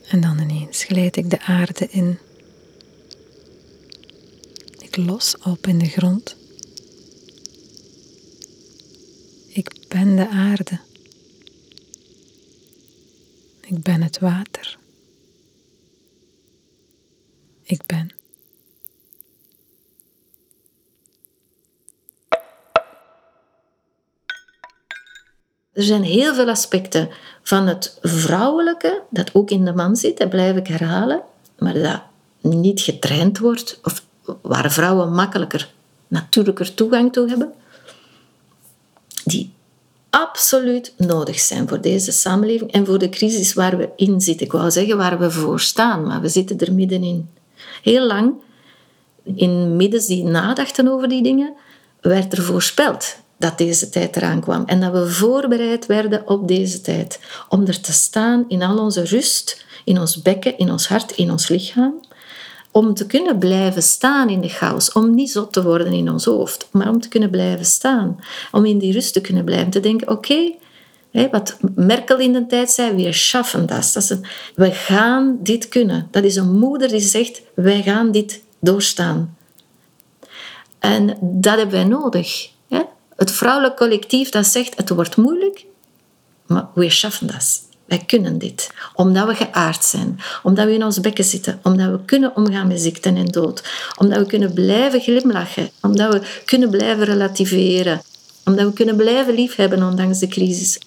En 0.08 0.20
dan 0.20 0.38
ineens 0.38 0.84
glijd 0.84 1.16
ik 1.16 1.30
de 1.30 1.40
aarde 1.40 1.88
in. 1.90 2.18
Los 4.96 5.38
op 5.38 5.66
in 5.66 5.78
de 5.78 5.88
grond. 5.88 6.36
Ik 9.48 9.86
ben 9.88 10.16
de 10.16 10.28
aarde. 10.28 10.78
Ik 13.60 13.82
ben 13.82 14.02
het 14.02 14.18
water. 14.18 14.78
Ik 17.62 17.86
ben. 17.86 18.10
Er 25.72 25.82
zijn 25.82 26.02
heel 26.02 26.34
veel 26.34 26.48
aspecten 26.48 27.08
van 27.42 27.66
het 27.66 27.98
vrouwelijke, 28.02 29.02
dat 29.10 29.34
ook 29.34 29.50
in 29.50 29.64
de 29.64 29.72
man 29.72 29.96
zit, 29.96 30.18
dat 30.18 30.30
blijf 30.30 30.56
ik 30.56 30.66
herhalen, 30.66 31.22
maar 31.58 31.74
dat 31.74 32.02
niet 32.40 32.80
getraind 32.80 33.38
wordt, 33.38 33.78
of 33.82 34.05
waar 34.42 34.72
vrouwen 34.72 35.12
makkelijker, 35.12 35.72
natuurlijker 36.08 36.74
toegang 36.74 37.12
toe 37.12 37.28
hebben, 37.28 37.52
die 39.24 39.54
absoluut 40.10 40.94
nodig 40.96 41.38
zijn 41.38 41.68
voor 41.68 41.80
deze 41.80 42.12
samenleving 42.12 42.72
en 42.72 42.86
voor 42.86 42.98
de 42.98 43.08
crisis 43.08 43.54
waar 43.54 43.76
we 43.76 43.88
in 43.96 44.20
zitten. 44.20 44.46
Ik 44.46 44.52
wou 44.52 44.70
zeggen 44.70 44.96
waar 44.96 45.18
we 45.18 45.30
voor 45.30 45.60
staan, 45.60 46.06
maar 46.06 46.20
we 46.20 46.28
zitten 46.28 46.58
er 46.58 46.72
middenin. 46.72 47.28
Heel 47.82 48.06
lang, 48.06 48.34
in 49.34 49.76
middens 49.76 50.06
die 50.06 50.24
nadachten 50.24 50.88
over 50.88 51.08
die 51.08 51.22
dingen, 51.22 51.54
werd 52.00 52.32
er 52.32 52.42
voorspeld 52.42 53.16
dat 53.38 53.58
deze 53.58 53.88
tijd 53.88 54.16
eraan 54.16 54.40
kwam 54.40 54.64
en 54.66 54.80
dat 54.80 54.92
we 54.92 55.10
voorbereid 55.10 55.86
werden 55.86 56.28
op 56.28 56.48
deze 56.48 56.80
tijd. 56.80 57.20
Om 57.48 57.66
er 57.66 57.80
te 57.80 57.92
staan 57.92 58.44
in 58.48 58.62
al 58.62 58.78
onze 58.78 59.04
rust, 59.04 59.64
in 59.84 59.98
ons 59.98 60.22
bekken, 60.22 60.58
in 60.58 60.70
ons 60.70 60.88
hart, 60.88 61.12
in 61.12 61.30
ons 61.30 61.48
lichaam. 61.48 61.94
Om 62.76 62.94
te 62.94 63.06
kunnen 63.06 63.38
blijven 63.38 63.82
staan 63.82 64.28
in 64.28 64.40
de 64.40 64.48
chaos, 64.48 64.92
om 64.92 65.14
niet 65.14 65.30
zot 65.30 65.52
te 65.52 65.62
worden 65.62 65.92
in 65.92 66.10
ons 66.10 66.24
hoofd, 66.24 66.68
maar 66.70 66.88
om 66.88 67.00
te 67.00 67.08
kunnen 67.08 67.30
blijven 67.30 67.64
staan, 67.64 68.20
om 68.52 68.64
in 68.64 68.78
die 68.78 68.92
rust 68.92 69.12
te 69.12 69.20
kunnen 69.20 69.44
blijven, 69.44 69.70
te 69.70 69.80
denken, 69.80 70.08
oké, 70.08 70.52
wat 71.30 71.56
Merkel 71.74 72.18
in 72.18 72.32
de 72.32 72.46
tijd 72.46 72.70
zei, 72.70 73.04
we 73.04 73.12
schaffen 73.12 73.66
dat. 73.66 73.90
dat 73.94 74.02
is 74.02 74.10
een, 74.10 74.24
we 74.54 74.70
gaan 74.70 75.38
dit 75.42 75.68
kunnen. 75.68 76.08
Dat 76.10 76.24
is 76.24 76.36
een 76.36 76.58
moeder 76.58 76.88
die 76.88 77.00
zegt, 77.00 77.42
wij 77.54 77.82
gaan 77.82 78.10
dit 78.10 78.42
doorstaan. 78.60 79.36
En 80.78 81.18
dat 81.20 81.56
hebben 81.56 81.74
wij 81.74 81.84
nodig. 81.84 82.48
Het 83.16 83.30
vrouwelijk 83.30 83.76
collectief 83.76 84.28
dat 84.28 84.46
zegt, 84.46 84.76
het 84.76 84.88
wordt 84.88 85.16
moeilijk, 85.16 85.66
maar 86.46 86.68
we 86.74 86.90
schaffen 86.90 87.26
dat. 87.26 87.65
Wij 87.86 88.02
kunnen 88.06 88.38
dit, 88.38 88.70
omdat 88.94 89.26
we 89.26 89.34
geaard 89.34 89.84
zijn, 89.84 90.20
omdat 90.42 90.66
we 90.66 90.72
in 90.72 90.84
ons 90.84 91.00
bekken 91.00 91.24
zitten, 91.24 91.60
omdat 91.62 91.90
we 91.90 92.04
kunnen 92.04 92.36
omgaan 92.36 92.66
met 92.66 92.80
ziekte 92.80 93.08
en 93.08 93.26
dood, 93.26 93.62
omdat 93.96 94.18
we 94.18 94.26
kunnen 94.26 94.52
blijven 94.52 95.00
glimlachen, 95.00 95.70
omdat 95.80 96.12
we 96.12 96.22
kunnen 96.44 96.70
blijven 96.70 97.04
relativeren, 97.04 98.02
omdat 98.44 98.66
we 98.66 98.72
kunnen 98.72 98.96
blijven 98.96 99.34
liefhebben 99.34 99.82
ondanks 99.82 100.18
de 100.18 100.28
crisis. 100.28 100.78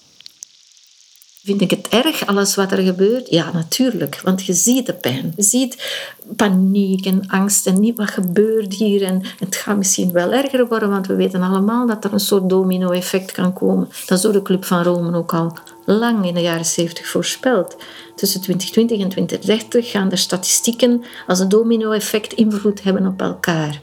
Vind 1.42 1.60
ik 1.60 1.70
het 1.70 1.88
erg, 1.88 2.26
alles 2.26 2.54
wat 2.54 2.72
er 2.72 2.78
gebeurt? 2.78 3.30
Ja, 3.30 3.52
natuurlijk, 3.52 4.20
want 4.24 4.44
je 4.44 4.52
ziet 4.52 4.86
de 4.86 4.92
pijn. 4.92 5.32
Je 5.36 5.42
ziet 5.42 5.92
paniek 6.36 7.06
en 7.06 7.26
angst 7.26 7.66
en 7.66 7.80
niet 7.80 7.96
wat 7.96 8.10
gebeurt 8.10 8.74
hier. 8.74 9.02
En 9.02 9.22
het 9.38 9.56
gaat 9.56 9.76
misschien 9.76 10.12
wel 10.12 10.32
erger 10.32 10.66
worden, 10.66 10.90
want 10.90 11.06
we 11.06 11.14
weten 11.14 11.42
allemaal 11.42 11.86
dat 11.86 12.04
er 12.04 12.12
een 12.12 12.20
soort 12.20 12.48
domino-effect 12.48 13.32
kan 13.32 13.52
komen. 13.52 13.88
Dat 14.06 14.18
is 14.18 14.24
door 14.24 14.32
de 14.32 14.42
Club 14.42 14.64
van 14.64 14.82
Rome 14.82 15.16
ook 15.16 15.34
al 15.34 15.56
lang 15.84 16.26
in 16.26 16.34
de 16.34 16.40
jaren 16.40 16.64
70 16.64 17.08
voorspeld. 17.08 17.76
Tussen 18.14 18.40
2020 18.40 19.00
en 19.00 19.08
2030 19.08 19.90
gaan 19.90 20.08
de 20.08 20.16
statistieken 20.16 21.04
als 21.26 21.38
een 21.38 21.48
domino-effect 21.48 22.32
invloed 22.32 22.82
hebben 22.82 23.06
op 23.06 23.20
elkaar. 23.20 23.80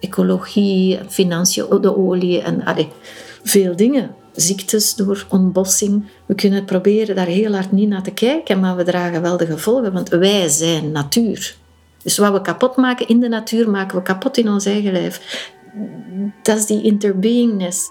Ecologie, 0.00 0.98
financiën, 1.08 1.80
de 1.80 1.96
olie 1.96 2.40
en 2.40 2.64
allee, 2.64 2.88
veel 3.42 3.76
dingen 3.76 4.14
ziektes 4.36 4.94
door 4.94 5.26
ontbossing. 5.28 6.04
We 6.26 6.34
kunnen 6.34 6.64
proberen 6.64 7.16
daar 7.16 7.26
heel 7.26 7.52
hard 7.52 7.72
niet 7.72 7.88
naar 7.88 8.02
te 8.02 8.10
kijken, 8.10 8.60
maar 8.60 8.76
we 8.76 8.84
dragen 8.84 9.22
wel 9.22 9.36
de 9.36 9.46
gevolgen, 9.46 9.92
want 9.92 10.08
wij 10.08 10.48
zijn 10.48 10.92
natuur. 10.92 11.56
Dus 12.02 12.18
wat 12.18 12.32
we 12.32 12.40
kapot 12.40 12.76
maken 12.76 13.08
in 13.08 13.20
de 13.20 13.28
natuur, 13.28 13.70
maken 13.70 13.96
we 13.96 14.02
kapot 14.02 14.36
in 14.36 14.48
ons 14.48 14.64
eigen 14.64 14.92
lijf. 14.92 15.50
Dat 16.42 16.56
is 16.56 16.66
die 16.66 16.82
interbeingness. 16.82 17.90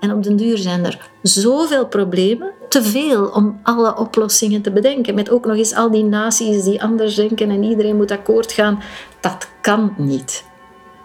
En 0.00 0.12
op 0.12 0.22
den 0.22 0.36
duur 0.36 0.58
zijn 0.58 0.84
er 0.84 1.10
zoveel 1.22 1.86
problemen, 1.86 2.50
te 2.68 2.82
veel 2.82 3.26
om 3.26 3.60
alle 3.62 3.96
oplossingen 3.96 4.62
te 4.62 4.70
bedenken. 4.70 5.14
Met 5.14 5.30
ook 5.30 5.46
nog 5.46 5.56
eens 5.56 5.74
al 5.74 5.90
die 5.90 6.04
naties 6.04 6.64
die 6.64 6.82
anders 6.82 7.14
denken 7.14 7.50
en 7.50 7.62
iedereen 7.62 7.96
moet 7.96 8.10
akkoord 8.10 8.52
gaan. 8.52 8.82
Dat 9.20 9.48
kan 9.60 9.94
niet. 9.96 10.44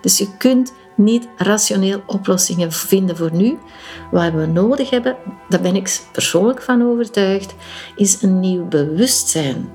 Dus 0.02 0.18
je 0.18 0.38
kunt 0.38 0.74
niet 0.96 1.28
rationeel 1.38 2.04
oplossingen 2.06 2.72
vinden 2.72 3.18
voor 3.18 3.34
nu. 3.34 3.58
Wat 4.12 4.34
we 4.34 4.46
nodig 4.46 4.90
hebben, 4.90 5.16
daar 5.50 5.62
ben 5.62 5.76
ik 5.76 6.02
persoonlijk 6.12 6.62
van 6.62 6.84
overtuigd, 6.84 7.56
is 7.96 8.22
een 8.22 8.40
nieuw 8.40 8.68
bewustzijn. 8.68 9.70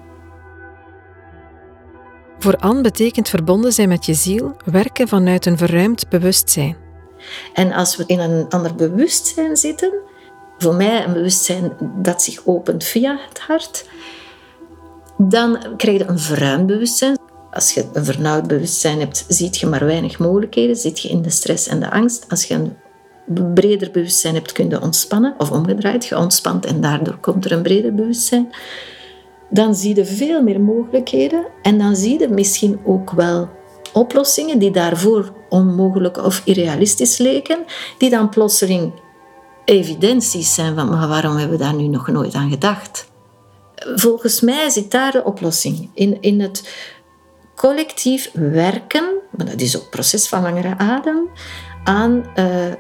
Voor 2.39 2.57
Anne 2.57 2.81
betekent 2.81 3.29
verbonden 3.29 3.73
zijn 3.73 3.89
met 3.89 4.07
je 4.07 4.15
ziel 4.15 4.57
werken 4.65 5.09
vanuit 5.09 5.47
een 5.47 5.59
verruimd 5.59 6.09
bewustzijn. 6.09 6.77
En 7.55 7.73
als 7.73 7.97
we 7.97 8.05
in 8.07 8.19
een 8.19 8.49
ander 8.49 8.75
bewustzijn 8.75 9.57
zitten, 9.57 9.93
voor 10.59 10.75
mij 10.75 11.05
een 11.05 11.13
bewustzijn 11.13 11.73
dat 11.97 12.23
zich 12.23 12.47
opent 12.47 12.85
via 12.85 13.19
het 13.29 13.39
hart, 13.39 13.89
dan 15.17 15.59
krijg 15.77 15.99
je 15.99 16.09
een 16.09 16.19
verruimd 16.19 16.67
bewustzijn. 16.67 17.20
Als 17.53 17.75
je 17.75 17.85
een 17.93 18.05
vernauwd 18.05 18.47
bewustzijn 18.47 18.99
hebt, 18.99 19.25
ziet 19.29 19.59
je 19.59 19.67
maar 19.67 19.85
weinig 19.85 20.19
mogelijkheden, 20.19 20.77
zit 20.77 21.01
je 21.01 21.09
in 21.09 21.23
de 21.23 21.31
stress 21.31 21.69
en 21.69 21.81
de 21.81 21.91
angst. 21.91 22.25
Als 22.29 22.45
je 22.45 22.55
een 22.55 22.77
breder 23.55 23.91
bewustzijn 23.91 24.35
hebt, 24.35 24.53
kun 24.53 24.69
je 24.69 24.81
ontspannen, 24.81 25.35
of 25.39 25.51
omgedraaid, 25.51 26.07
je 26.07 26.19
ontspant 26.19 26.67
en 26.67 26.81
daardoor 26.81 27.17
komt 27.17 27.45
er 27.45 27.53
een 27.53 27.63
breder 27.63 27.95
bewustzijn. 27.95 28.49
Dan 29.51 29.75
zie 29.75 29.97
je 29.97 30.05
veel 30.05 30.43
meer 30.43 30.61
mogelijkheden 30.61 31.47
en 31.63 31.79
dan 31.79 31.97
zie 31.97 32.21
je 32.21 32.29
misschien 32.29 32.81
ook 32.85 33.11
wel 33.11 33.49
oplossingen 33.93 34.59
die 34.59 34.71
daarvoor 34.71 35.33
onmogelijk 35.49 36.25
of 36.25 36.43
irrealistisch 36.45 37.19
leken, 37.19 37.59
die 37.99 38.11
dan 38.11 38.29
plotseling 38.29 38.93
evidenties 39.65 40.55
zijn 40.55 40.75
van 40.75 40.89
maar 40.89 41.09
waarom 41.09 41.37
hebben 41.37 41.59
we 41.59 41.65
daar 41.65 41.75
nu 41.75 41.87
nog 41.87 42.09
nooit 42.09 42.35
aan 42.35 42.51
gedacht? 42.51 43.09
Volgens 43.95 44.41
mij 44.41 44.71
zit 44.71 44.91
daar 44.91 45.13
de 45.13 45.25
oplossing 45.25 45.91
in, 45.95 46.17
in 46.21 46.41
het 46.41 46.69
collectief 47.61 48.31
werken, 48.33 49.05
maar 49.31 49.47
dat 49.47 49.61
is 49.61 49.77
ook 49.77 49.83
een 49.83 49.89
proces 49.89 50.29
van 50.29 50.43
langere 50.43 50.79
adem, 50.79 51.29
aan 51.85 52.25
uh, 52.37 52.73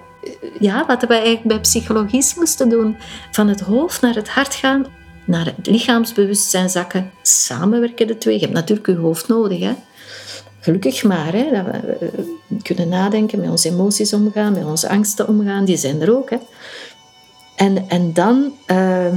ja, 0.60 0.86
wat 0.86 1.02
wij 1.02 1.16
eigenlijk 1.16 1.48
bij 1.48 1.60
psychologie 1.60 2.24
moesten 2.36 2.68
doen. 2.68 2.96
Van 3.30 3.48
het 3.48 3.60
hoofd 3.60 4.00
naar 4.00 4.14
het 4.14 4.28
hart 4.28 4.54
gaan, 4.54 4.86
naar 5.24 5.44
het 5.44 5.66
lichaamsbewustzijn 5.66 6.70
zakken. 6.70 7.10
Samenwerken 7.22 8.06
de 8.06 8.18
twee. 8.18 8.34
Je 8.34 8.40
hebt 8.40 8.52
natuurlijk 8.52 8.86
je 8.86 8.96
hoofd 8.96 9.28
nodig. 9.28 9.60
Hè? 9.60 9.72
Gelukkig 10.60 11.02
maar, 11.02 11.32
hè, 11.32 11.50
dat 11.50 11.64
we 11.82 12.62
kunnen 12.62 12.88
nadenken, 12.88 13.40
met 13.40 13.50
onze 13.50 13.68
emoties 13.68 14.12
omgaan, 14.12 14.52
met 14.52 14.64
onze 14.64 14.88
angsten 14.88 15.28
omgaan. 15.28 15.64
Die 15.64 15.76
zijn 15.76 16.00
er 16.00 16.16
ook. 16.16 16.30
Hè? 16.30 16.36
En, 17.56 17.88
en 17.88 18.12
dan 18.12 18.52
uh, 18.66 19.12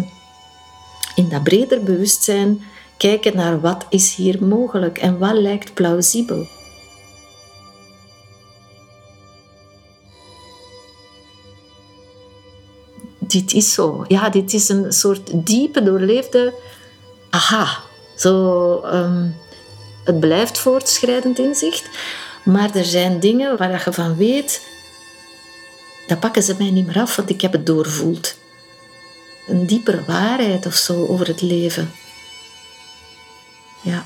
in 1.15 1.29
dat 1.29 1.43
breder 1.43 1.83
bewustzijn 1.83 2.61
kijken 3.07 3.35
naar 3.35 3.61
wat 3.61 3.85
is 3.89 4.15
hier 4.15 4.43
mogelijk 4.43 4.97
en 4.97 5.17
wat 5.17 5.33
lijkt 5.33 5.73
plausibel. 5.73 6.47
Dit 13.19 13.53
is 13.53 13.73
zo. 13.73 14.05
Ja, 14.07 14.29
dit 14.29 14.53
is 14.53 14.69
een 14.69 14.93
soort 14.93 15.45
diepe 15.45 15.83
doorleefde 15.83 16.53
aha. 17.29 17.77
Zo, 18.15 18.81
um, 18.85 19.35
het 20.03 20.19
blijft 20.19 20.57
voortschrijdend 20.57 21.39
inzicht, 21.39 21.89
maar 22.43 22.75
er 22.75 22.85
zijn 22.85 23.19
dingen 23.19 23.57
waar 23.57 23.83
je 23.85 23.93
van 23.93 24.15
weet, 24.15 24.61
dat 26.07 26.19
pakken 26.19 26.43
ze 26.43 26.55
mij 26.57 26.71
niet 26.71 26.85
meer 26.85 26.99
af, 26.99 27.15
want 27.15 27.29
ik 27.29 27.41
heb 27.41 27.51
het 27.51 27.65
doorvoeld. 27.65 28.35
Een 29.47 29.65
diepere 29.65 30.03
waarheid 30.07 30.65
of 30.65 30.73
zo 30.73 31.05
over 31.05 31.27
het 31.27 31.41
leven. 31.41 31.91
Ja. 33.83 34.03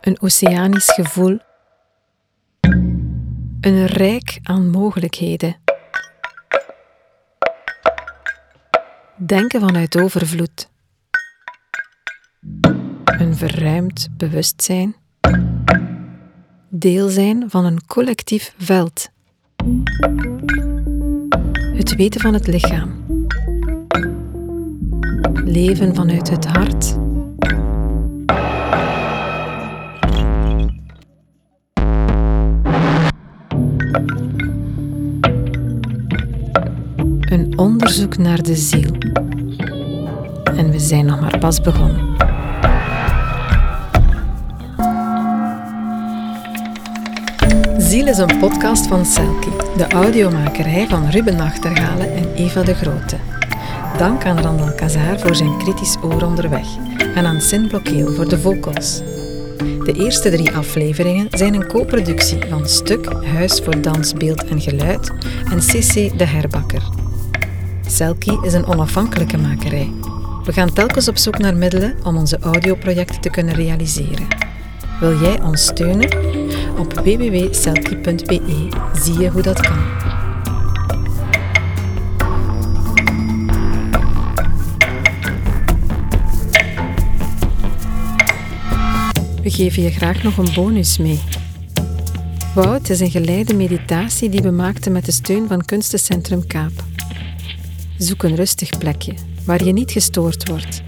Een 0.00 0.20
oceanisch 0.20 0.92
gevoel. 0.92 1.38
Een 3.60 3.86
rijk 3.86 4.38
aan 4.42 4.70
mogelijkheden. 4.70 5.56
Denken 9.16 9.60
vanuit 9.60 9.96
overvloed 9.96 10.68
verruimd 13.36 14.08
bewustzijn, 14.16 14.96
deel 16.68 17.08
zijn 17.08 17.44
van 17.48 17.64
een 17.64 17.86
collectief 17.86 18.54
veld, 18.58 19.08
het 21.76 21.94
weten 21.96 22.20
van 22.20 22.34
het 22.34 22.46
lichaam, 22.46 23.04
leven 25.44 25.94
vanuit 25.94 26.30
het 26.30 26.46
hart. 26.46 26.96
Een 37.20 37.58
onderzoek 37.58 38.16
naar 38.16 38.42
de 38.42 38.56
ziel. 38.56 38.90
En 40.44 40.70
we 40.70 40.78
zijn 40.78 41.06
nog 41.06 41.20
maar 41.20 41.38
pas 41.38 41.60
begonnen. 41.60 42.15
Ziel 47.86 48.06
is 48.06 48.18
een 48.18 48.38
podcast 48.38 48.86
van 48.86 49.04
Selkie, 49.04 49.52
de 49.76 49.86
audiomakerij 49.86 50.86
van 50.88 51.08
Ruben 51.08 51.36
Nachtergalen 51.36 52.14
en 52.14 52.34
Eva 52.34 52.62
de 52.62 52.74
Grote. 52.74 53.16
Dank 53.98 54.24
aan 54.24 54.38
Randall 54.38 54.74
Kazaar 54.74 55.20
voor 55.20 55.34
zijn 55.34 55.58
kritisch 55.58 55.96
oor 56.02 56.22
onderweg 56.22 56.66
en 57.14 57.26
aan 57.26 57.40
Sin 57.40 57.68
Blokkeel 57.68 58.12
voor 58.12 58.28
de 58.28 58.38
vocals. 58.38 59.02
De 59.84 59.94
eerste 59.98 60.30
drie 60.30 60.56
afleveringen 60.56 61.26
zijn 61.30 61.54
een 61.54 61.66
co-productie 61.66 62.38
van 62.48 62.68
Stuk, 62.68 63.12
Huis 63.34 63.60
voor 63.60 63.80
Dans, 63.80 64.12
Beeld 64.12 64.44
en 64.44 64.60
Geluid 64.60 65.10
en 65.50 65.58
CC 65.58 66.18
de 66.18 66.24
Herbakker. 66.24 66.82
Selkie 67.86 68.44
is 68.44 68.52
een 68.52 68.66
onafhankelijke 68.66 69.38
makerij. 69.38 69.90
We 70.44 70.52
gaan 70.52 70.72
telkens 70.72 71.08
op 71.08 71.16
zoek 71.16 71.38
naar 71.38 71.56
middelen 71.56 71.96
om 72.04 72.16
onze 72.16 72.38
audioprojecten 72.40 73.20
te 73.20 73.30
kunnen 73.30 73.54
realiseren. 73.54 74.26
Wil 75.00 75.18
jij 75.18 75.42
ons 75.42 75.66
steunen? 75.66 76.35
Op 76.78 76.92
www.selkie.be 76.92 78.68
zie 78.94 79.18
je 79.18 79.30
hoe 79.30 79.42
dat 79.42 79.60
kan. 79.60 79.78
We 89.42 89.50
geven 89.50 89.82
je 89.82 89.90
graag 89.90 90.22
nog 90.22 90.36
een 90.36 90.54
bonus 90.54 90.98
mee. 90.98 91.20
Wout 92.54 92.90
is 92.90 93.00
een 93.00 93.10
geleide 93.10 93.54
meditatie 93.54 94.28
die 94.28 94.42
we 94.42 94.50
maakten 94.50 94.92
met 94.92 95.04
de 95.04 95.12
steun 95.12 95.48
van 95.48 95.64
Kunstencentrum 95.64 96.46
Kaap. 96.46 96.84
Zoek 97.98 98.22
een 98.22 98.34
rustig 98.34 98.78
plekje 98.78 99.14
waar 99.44 99.64
je 99.64 99.72
niet 99.72 99.90
gestoord 99.90 100.48
wordt. 100.48 100.82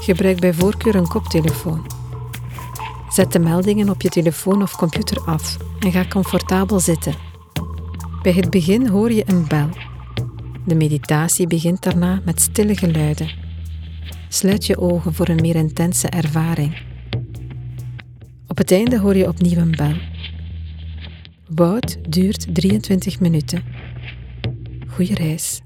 Gebruik 0.00 0.40
bij 0.40 0.54
voorkeur 0.54 0.94
een 0.94 1.08
koptelefoon. 1.08 1.95
Zet 3.16 3.32
de 3.32 3.38
meldingen 3.38 3.90
op 3.90 4.02
je 4.02 4.08
telefoon 4.08 4.62
of 4.62 4.76
computer 4.76 5.20
af 5.20 5.56
en 5.80 5.92
ga 5.92 6.06
comfortabel 6.08 6.80
zitten. 6.80 7.14
Bij 8.22 8.32
het 8.32 8.50
begin 8.50 8.86
hoor 8.86 9.12
je 9.12 9.22
een 9.26 9.46
bel. 9.48 9.68
De 10.64 10.74
meditatie 10.74 11.46
begint 11.46 11.82
daarna 11.82 12.20
met 12.24 12.40
stille 12.40 12.76
geluiden. 12.76 13.30
Sluit 14.28 14.66
je 14.66 14.78
ogen 14.78 15.14
voor 15.14 15.28
een 15.28 15.40
meer 15.40 15.54
intense 15.54 16.08
ervaring. 16.08 16.82
Op 18.46 18.58
het 18.58 18.72
einde 18.72 18.98
hoor 18.98 19.16
je 19.16 19.28
opnieuw 19.28 19.58
een 19.58 19.76
bel. 19.76 19.96
Woud 21.48 21.98
duurt 22.08 22.54
23 22.54 23.20
minuten. 23.20 23.64
Goeie 24.88 25.14
reis. 25.14 25.65